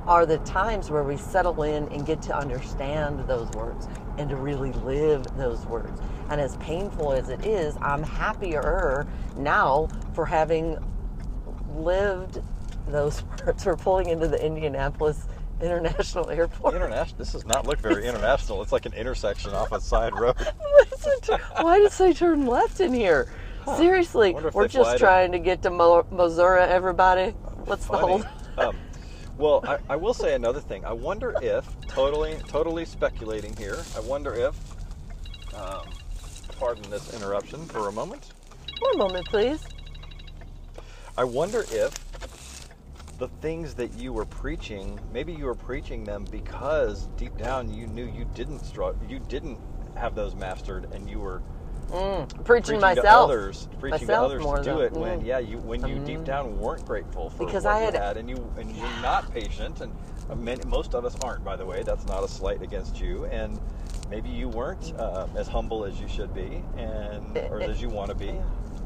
are 0.06 0.26
the 0.26 0.38
times 0.38 0.90
where 0.90 1.02
we 1.02 1.16
settle 1.16 1.62
in 1.62 1.88
and 1.88 2.06
get 2.06 2.22
to 2.22 2.36
understand 2.36 3.26
those 3.26 3.48
words 3.50 3.88
and 4.18 4.28
to 4.30 4.36
really 4.36 4.72
live 4.72 5.24
those 5.36 5.64
words. 5.66 6.00
And 6.30 6.40
as 6.40 6.56
painful 6.58 7.12
as 7.12 7.28
it 7.30 7.44
is, 7.46 7.76
I'm 7.80 8.02
happier 8.02 9.06
now 9.36 9.88
for 10.14 10.26
having 10.26 10.76
lived 11.74 12.42
those 12.88 13.22
parts. 13.38 13.64
We're 13.64 13.76
pulling 13.76 14.08
into 14.08 14.28
the 14.28 14.44
Indianapolis 14.44 15.26
International 15.60 16.28
Airport. 16.30 16.74
International. 16.74 17.18
This 17.18 17.32
does 17.32 17.46
not 17.46 17.66
look 17.66 17.78
very 17.80 18.06
international. 18.06 18.62
It's 18.62 18.72
like 18.72 18.86
an 18.86 18.92
intersection 18.92 19.52
off 19.52 19.72
a 19.72 19.80
side 19.80 20.14
road. 20.18 20.36
What 20.36 20.88
is 20.92 21.06
it? 21.06 21.40
Why 21.60 21.78
did 21.78 21.92
they 21.92 22.12
turn 22.12 22.46
left 22.46 22.80
in 22.80 22.92
here? 22.92 23.32
Seriously, 23.76 24.34
we're 24.54 24.66
just 24.68 24.96
trying 24.98 25.32
to 25.32 25.38
get 25.38 25.60
to 25.62 25.70
Mo- 25.70 26.06
Missouri, 26.10 26.62
everybody. 26.62 27.32
What's 27.66 27.84
the 27.86 27.92
Funny. 27.92 28.22
whole? 28.22 28.24
Um, 28.58 28.76
well, 29.36 29.62
I, 29.68 29.78
I 29.90 29.94
will 29.94 30.14
say 30.14 30.34
another 30.34 30.58
thing. 30.60 30.84
I 30.84 30.92
wonder 30.92 31.32
if 31.40 31.64
totally, 31.86 32.38
totally 32.48 32.84
speculating 32.84 33.54
here. 33.54 33.76
I 33.94 34.00
wonder 34.00 34.34
if, 34.34 34.56
um, 35.54 35.82
pardon 36.58 36.88
this 36.90 37.14
interruption 37.14 37.64
for 37.66 37.88
a 37.88 37.92
moment. 37.92 38.32
One 38.80 38.98
moment, 38.98 39.26
please. 39.28 39.60
I 41.16 41.24
wonder 41.24 41.64
if 41.70 41.92
the 43.18 43.28
things 43.40 43.74
that 43.74 43.94
you 43.94 44.12
were 44.12 44.24
preaching, 44.24 44.98
maybe 45.12 45.32
you 45.32 45.46
were 45.46 45.54
preaching 45.54 46.04
them 46.04 46.24
because 46.30 47.08
deep 47.16 47.36
down 47.36 47.72
you 47.72 47.86
knew 47.88 48.04
you 48.04 48.24
didn't 48.34 48.60
struggle, 48.64 49.00
you 49.08 49.18
didn't 49.18 49.58
have 49.96 50.14
those 50.14 50.34
mastered, 50.36 50.86
and 50.92 51.08
you 51.08 51.20
were 51.20 51.42
Mm, 51.90 52.28
preaching, 52.44 52.44
preaching 52.44 52.80
myself. 52.80 53.04
to 53.04 53.10
others, 53.10 53.68
preaching 53.80 54.08
to 54.08 54.20
others 54.20 54.42
more 54.42 54.58
to 54.58 54.62
do 54.62 54.80
it 54.80 54.92
when 54.92 55.20
mm. 55.22 55.26
yeah, 55.26 55.38
you 55.38 55.56
when 55.58 55.80
you 55.86 55.96
Mm. 55.96 56.04
deep 56.06 56.24
down 56.24 56.60
weren't 56.60 56.84
grateful 56.86 57.30
for 57.30 57.46
Because 57.46 57.64
what 57.64 57.74
I 57.76 57.78
you 57.78 57.84
had- 57.86 57.94
had, 57.96 58.16
and 58.18 58.28
you 58.28 58.52
and 58.58 58.70
you're 58.76 59.00
not 59.00 59.32
patient, 59.32 59.80
and 59.80 59.90
uh, 60.28 60.34
many, 60.34 60.62
most 60.64 60.94
of 60.94 61.06
us 61.06 61.16
aren't. 61.22 61.42
By 61.44 61.56
the 61.56 61.64
way, 61.64 61.82
that's 61.82 62.04
not 62.06 62.22
a 62.22 62.28
slight 62.28 62.60
against 62.62 63.00
you, 63.00 63.24
and 63.26 63.58
maybe 64.10 64.28
you 64.28 64.48
weren't 64.48 64.92
um, 64.98 65.30
as 65.36 65.48
humble 65.48 65.84
as 65.84 66.00
you 66.00 66.08
should 66.08 66.34
be, 66.34 66.62
and 66.76 67.36
or 67.50 67.60
it- 67.60 67.70
as 67.70 67.80
you 67.82 67.88
want 67.88 68.10
to 68.10 68.14
be. 68.16 68.32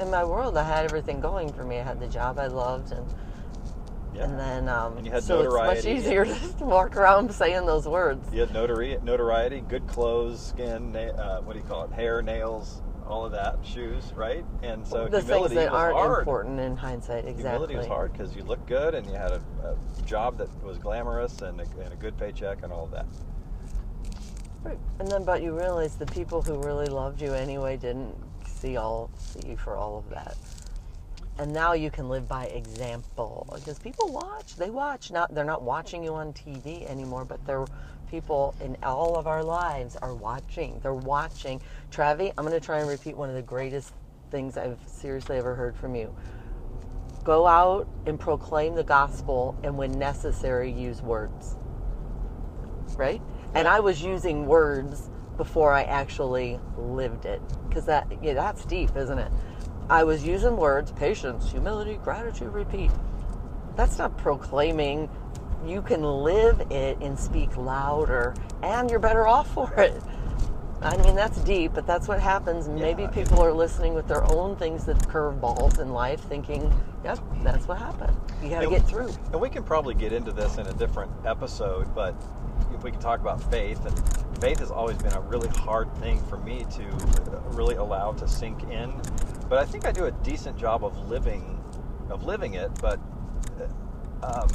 In 0.00 0.11
my 0.11 0.24
world, 0.24 0.56
I 0.56 0.64
had 0.64 0.85
everything 0.85 1.20
going 1.20 1.52
for 1.52 1.64
me. 1.64 1.78
I 1.78 1.82
had 1.82 2.00
the 2.00 2.08
job 2.08 2.38
I 2.38 2.46
loved, 2.48 2.92
and 2.92 3.06
Yeah. 4.14 4.24
and 4.24 4.38
then 4.38 4.68
um, 4.68 4.96
And 4.96 5.06
you 5.06 5.12
had 5.12 5.22
so 5.22 5.40
it's 5.40 5.52
much 5.54 5.85
notoriety. 5.85 5.90
easier 5.90 6.24
to 6.26 6.35
just 6.35 6.61
walk 6.61 6.96
around 6.96 7.32
saying 7.32 7.66
those 7.66 7.87
words. 7.87 8.26
You 8.32 8.40
had 8.40 8.50
notori- 8.50 9.02
notoriety, 9.02 9.61
good 9.68 9.87
clothes, 9.87 10.40
skin, 10.40 10.92
na- 10.92 10.98
uh, 11.16 11.40
what 11.42 11.52
do 11.52 11.58
you 11.61 11.64
call 11.66 11.85
it, 11.85 11.92
hair, 11.92 12.20
nails, 12.22 12.82
all 13.06 13.24
of 13.26 13.32
that, 13.32 13.58
shoes, 13.62 14.12
right? 14.16 14.44
And 14.62 14.87
so 14.87 15.08
the 15.08 15.20
things 15.20 15.50
that 15.52 15.70
was 15.70 15.80
aren't 15.80 15.96
hard. 15.96 16.18
important 16.20 16.58
in 16.61 16.76
hindsight. 16.76 17.26
Exactly. 17.26 17.42
Humility 17.42 17.76
was 17.76 17.87
hard 17.87 18.12
because 18.12 18.35
you 18.35 18.42
looked 18.44 18.66
good 18.66 18.94
and 18.94 19.06
you 19.06 19.12
had 19.14 19.32
a, 19.32 19.42
a 19.62 20.02
job 20.06 20.38
that 20.38 20.48
was 20.64 20.78
glamorous 20.78 21.42
and 21.42 21.61
a, 21.61 21.64
and 21.85 21.92
a 21.92 21.96
good 21.96 22.16
paycheck 22.16 22.62
and 22.62 22.72
all 22.72 22.85
of 22.85 22.90
that. 22.92 23.06
Right. 24.62 24.79
And 25.01 25.09
then, 25.09 25.25
but 25.25 25.42
you 25.42 25.59
realize 25.59 25.96
the 25.96 26.07
people 26.07 26.42
who 26.42 26.62
really 26.62 26.87
loved 26.87 27.20
you 27.20 27.33
anyway 27.35 27.77
didn't 27.77 28.14
see 28.46 28.77
all 28.77 29.11
see 29.18 29.51
you 29.51 29.57
for 29.57 29.77
all 29.77 29.98
of 29.98 30.09
that. 30.11 30.37
And 31.38 31.53
now 31.53 31.72
you 31.72 31.90
can 31.90 32.09
live 32.09 32.29
by 32.29 32.46
example 32.46 33.48
because 33.55 33.79
people 33.79 34.12
watch. 34.12 34.57
They 34.57 34.70
watch. 34.70 35.11
Not 35.11 35.35
they're 35.35 35.44
not 35.44 35.62
watching 35.62 36.05
you 36.05 36.14
on 36.14 36.33
TV 36.33 36.88
anymore, 36.88 37.25
but 37.25 37.44
they're 37.46 37.66
people 38.11 38.55
in 38.61 38.77
all 38.83 39.16
of 39.16 39.27
our 39.27 39.42
lives 39.42 39.96
are 39.96 40.14
watching. 40.14 40.79
They're 40.83 40.94
watching. 40.94 41.61
Travi, 41.90 42.33
I'm 42.37 42.44
going 42.44 42.59
to 42.59 42.64
try 42.64 42.79
and 42.79 42.88
repeat 42.88 43.16
one 43.16 43.31
of 43.31 43.35
the 43.35 43.42
greatest 43.42 43.94
things 44.31 44.59
I've 44.59 44.79
seriously 44.87 45.38
ever 45.38 45.55
heard 45.55 45.75
from 45.75 45.94
you. 45.94 46.14
go 47.25 47.46
out 47.46 47.88
and 48.07 48.18
proclaim 48.18 48.75
the 48.75 48.85
gospel, 48.85 49.57
and 49.62 49.77
when 49.77 49.92
necessary, 49.92 50.70
use 50.70 51.01
words. 51.03 51.57
Right? 52.96 53.22
And 53.54 53.68
I 53.68 53.80
was 53.80 54.02
using 54.02 54.46
words 54.46 55.10
before 55.36 55.72
I 55.72 55.82
actually 55.84 56.58
lived 56.76 57.24
it. 57.24 57.40
Because 57.68 57.84
that, 57.86 58.06
yeah, 58.22 58.34
that's 58.34 58.64
deep, 58.64 58.96
isn't 58.96 59.18
it? 59.18 59.30
I 59.90 60.04
was 60.04 60.24
using 60.24 60.56
words 60.56 60.92
patience, 60.92 61.50
humility, 61.50 61.98
gratitude, 62.02 62.52
repeat. 62.52 62.90
That's 63.76 63.98
not 63.98 64.16
proclaiming. 64.16 65.10
You 65.66 65.82
can 65.82 66.02
live 66.02 66.60
it 66.70 66.98
and 67.00 67.18
speak 67.18 67.56
louder, 67.56 68.34
and 68.62 68.90
you're 68.90 68.98
better 68.98 69.26
off 69.26 69.52
for 69.52 69.72
it. 69.74 70.02
I 70.83 70.97
mean, 70.97 71.14
that's 71.14 71.38
deep, 71.38 71.73
but 71.75 71.87
that's 71.87 72.09
what 72.09 72.21
happens. 72.21 72.68
Maybe 72.68 73.05
Yeah. 73.05 73.11
people 73.11 73.40
are 73.40 73.53
listening 73.53 73.95
with 73.95 74.09
their 74.09 74.29
own 74.33 74.57
things 74.57 74.85
that 74.87 74.99
curveballs 75.09 75.79
in 75.79 75.92
life, 75.92 76.21
thinking, 76.21 76.73
yep, 77.05 77.18
that's 77.42 77.68
what 77.68 77.79
happened. 77.79 78.16
You 78.42 78.51
got 78.51 78.61
to 78.62 78.71
get 78.71 78.83
through. 78.83 79.11
And 79.33 79.40
we 79.40 79.49
can 79.49 79.62
probably 79.62 79.95
get 79.95 80.12
into 80.12 80.33
this 80.33 80.59
in 80.59 80.66
a 80.66 80.73
different 80.73 81.12
episode, 81.25 81.95
but 81.95 82.14
if 82.75 82.83
we 82.83 82.90
can 82.90 83.01
talk 83.01 83.21
about 83.21 83.40
faith, 83.51 83.85
and 83.87 84.40
faith 84.40 84.59
has 84.59 84.71
always 84.73 84.97
been 84.97 85.12
a 85.12 85.21
really 85.21 85.49
hard 85.51 85.95
thing 85.99 86.18
for 86.25 86.37
me 86.38 86.66
to 86.73 86.85
really 87.51 87.77
allow 87.77 88.12
to 88.12 88.27
sink 88.27 88.64
in. 88.64 88.92
But 89.49 89.59
I 89.59 89.64
think 89.64 89.87
I 89.87 89.92
do 89.92 90.07
a 90.07 90.11
decent 90.11 90.57
job 90.57 90.85
of 90.85 90.99
living, 91.09 91.62
of 92.11 92.25
living 92.25 92.55
it. 92.55 92.71
But 92.81 92.99
uh, 94.23 94.27
um, 94.27 94.49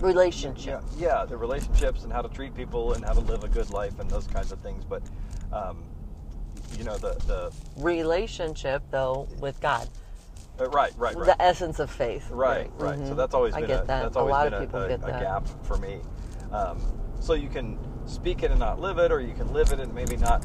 Relationship. 0.00 0.82
yeah, 0.98 1.20
yeah, 1.20 1.24
the 1.24 1.36
relationships 1.36 2.04
and 2.04 2.12
how 2.12 2.22
to 2.22 2.28
treat 2.28 2.54
people 2.54 2.94
and 2.94 3.04
how 3.04 3.12
to 3.12 3.20
live 3.20 3.44
a 3.44 3.48
good 3.48 3.70
life 3.70 3.98
and 4.00 4.10
those 4.10 4.26
kinds 4.26 4.50
of 4.50 4.58
things. 4.60 4.84
But 4.84 5.02
um, 5.52 5.84
you 6.78 6.84
know, 6.84 6.96
the 6.98 7.14
the 7.26 7.52
Relationship, 7.76 8.82
though, 8.90 9.28
with 9.40 9.60
God. 9.60 9.88
uh, 10.60 10.68
right, 10.68 10.92
right, 10.96 11.16
right. 11.16 11.26
The 11.26 11.42
essence 11.42 11.78
of 11.78 11.90
faith. 11.90 12.28
Right, 12.30 12.70
right. 12.76 12.98
So 12.98 13.14
Mhm. 13.14 13.16
that's 13.16 13.34
always 13.34 13.54
I 13.54 13.60
been 13.60 13.68
get 13.68 13.84
a, 13.84 13.86
that. 13.86 14.02
that's 14.02 14.16
A 14.16 14.18
always 14.20 14.32
lot 14.32 14.44
been 14.44 14.54
of 14.54 14.60
a, 14.62 14.66
people 14.66 14.82
a, 14.82 14.88
get 14.88 15.00
a 15.04 15.12
gap 15.12 15.48
for 15.64 15.76
me. 15.78 16.00
Um, 16.52 16.80
so 17.20 17.34
you 17.34 17.48
can 17.48 17.78
speak 18.06 18.42
it 18.42 18.50
and 18.50 18.60
not 18.60 18.80
live 18.80 18.98
it, 18.98 19.10
or 19.12 19.20
you 19.20 19.34
can 19.34 19.52
live 19.52 19.72
it 19.72 19.80
and 19.80 19.92
maybe 19.94 20.16
not 20.16 20.44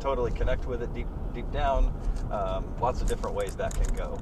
totally 0.00 0.30
connect 0.32 0.66
with 0.66 0.82
it 0.82 0.92
deep 0.94 1.08
deep 1.34 1.50
down. 1.50 1.92
Um, 2.30 2.74
lots 2.80 3.00
of 3.02 3.08
different 3.08 3.34
ways 3.36 3.56
that 3.56 3.74
can 3.74 3.94
go. 3.94 4.18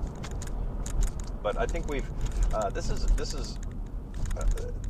But 1.43 1.59
I 1.59 1.67
think 1.67 1.89
we've 1.89 2.09
uh, 2.55 2.71
this 2.71 2.91
is 2.91 3.07
this 3.17 3.35
is 3.35 3.59
uh, 4.39 4.45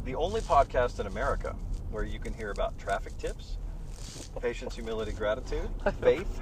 the 0.05 0.15
only 0.15 0.41
podcast 0.41 1.01
in 1.01 1.07
America 1.07 1.55
where 1.91 2.05
you 2.05 2.19
can 2.19 2.33
hear 2.35 2.51
about 2.51 2.77
traffic 2.79 3.17
tips, 3.19 3.59
patience, 4.41 4.75
humility, 4.75 5.13
gratitude, 5.13 5.69
faith, 6.01 6.41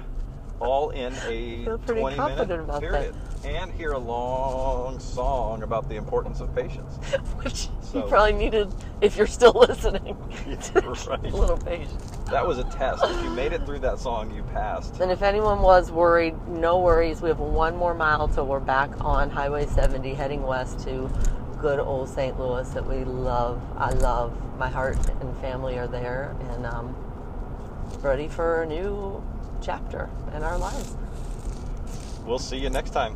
all 0.59 0.91
in 0.91 1.13
a 1.27 1.63
feel 1.65 1.77
pretty 1.79 2.01
20 2.01 2.15
confident 2.15 2.49
minute 2.49 2.63
about 2.63 2.81
that. 2.81 2.91
period. 2.91 3.15
And 3.43 3.71
hear 3.73 3.91
a 3.91 3.99
long 3.99 4.99
song 4.99 5.63
about 5.63 5.89
the 5.89 5.95
importance 5.95 6.39
of 6.39 6.55
patience. 6.55 6.95
Which 7.43 7.67
you 7.93 8.01
probably 8.03 8.33
needed 8.33 8.73
if 9.01 9.17
you're 9.17 9.27
still 9.27 9.51
listening. 9.67 10.17
Yeah, 10.47 10.57
right. 11.07 11.23
a 11.25 11.35
little 11.35 11.57
patience. 11.57 12.11
That 12.29 12.45
was 12.45 12.57
a 12.57 12.63
test. 12.65 13.03
If 13.03 13.23
you 13.23 13.29
made 13.31 13.53
it 13.53 13.65
through 13.65 13.79
that 13.79 13.99
song, 13.99 14.33
you 14.33 14.43
passed. 14.43 14.99
And 14.99 15.11
if 15.11 15.21
anyone 15.21 15.61
was 15.61 15.91
worried, 15.91 16.35
no 16.47 16.79
worries. 16.79 17.21
We 17.21 17.29
have 17.29 17.39
one 17.39 17.75
more 17.77 17.93
mile 17.93 18.27
till 18.27 18.45
we're 18.45 18.59
back 18.59 18.89
on 19.03 19.29
Highway 19.29 19.65
70 19.65 20.13
heading 20.13 20.43
west 20.43 20.79
to 20.81 21.09
good 21.59 21.79
old 21.79 22.09
St. 22.09 22.37
Louis 22.39 22.67
that 22.69 22.85
we 22.85 23.03
love. 23.05 23.61
I 23.77 23.91
love. 23.91 24.33
My 24.57 24.69
heart 24.69 24.97
and 25.21 25.35
family 25.37 25.77
are 25.77 25.87
there 25.87 26.35
and 26.51 26.65
um, 26.65 26.95
ready 28.01 28.27
for 28.27 28.63
a 28.63 28.65
new 28.65 29.23
chapter 29.61 30.09
in 30.35 30.43
our 30.43 30.57
lives. 30.57 30.95
We'll 32.25 32.39
see 32.39 32.57
you 32.57 32.69
next 32.69 32.91
time. 32.91 33.15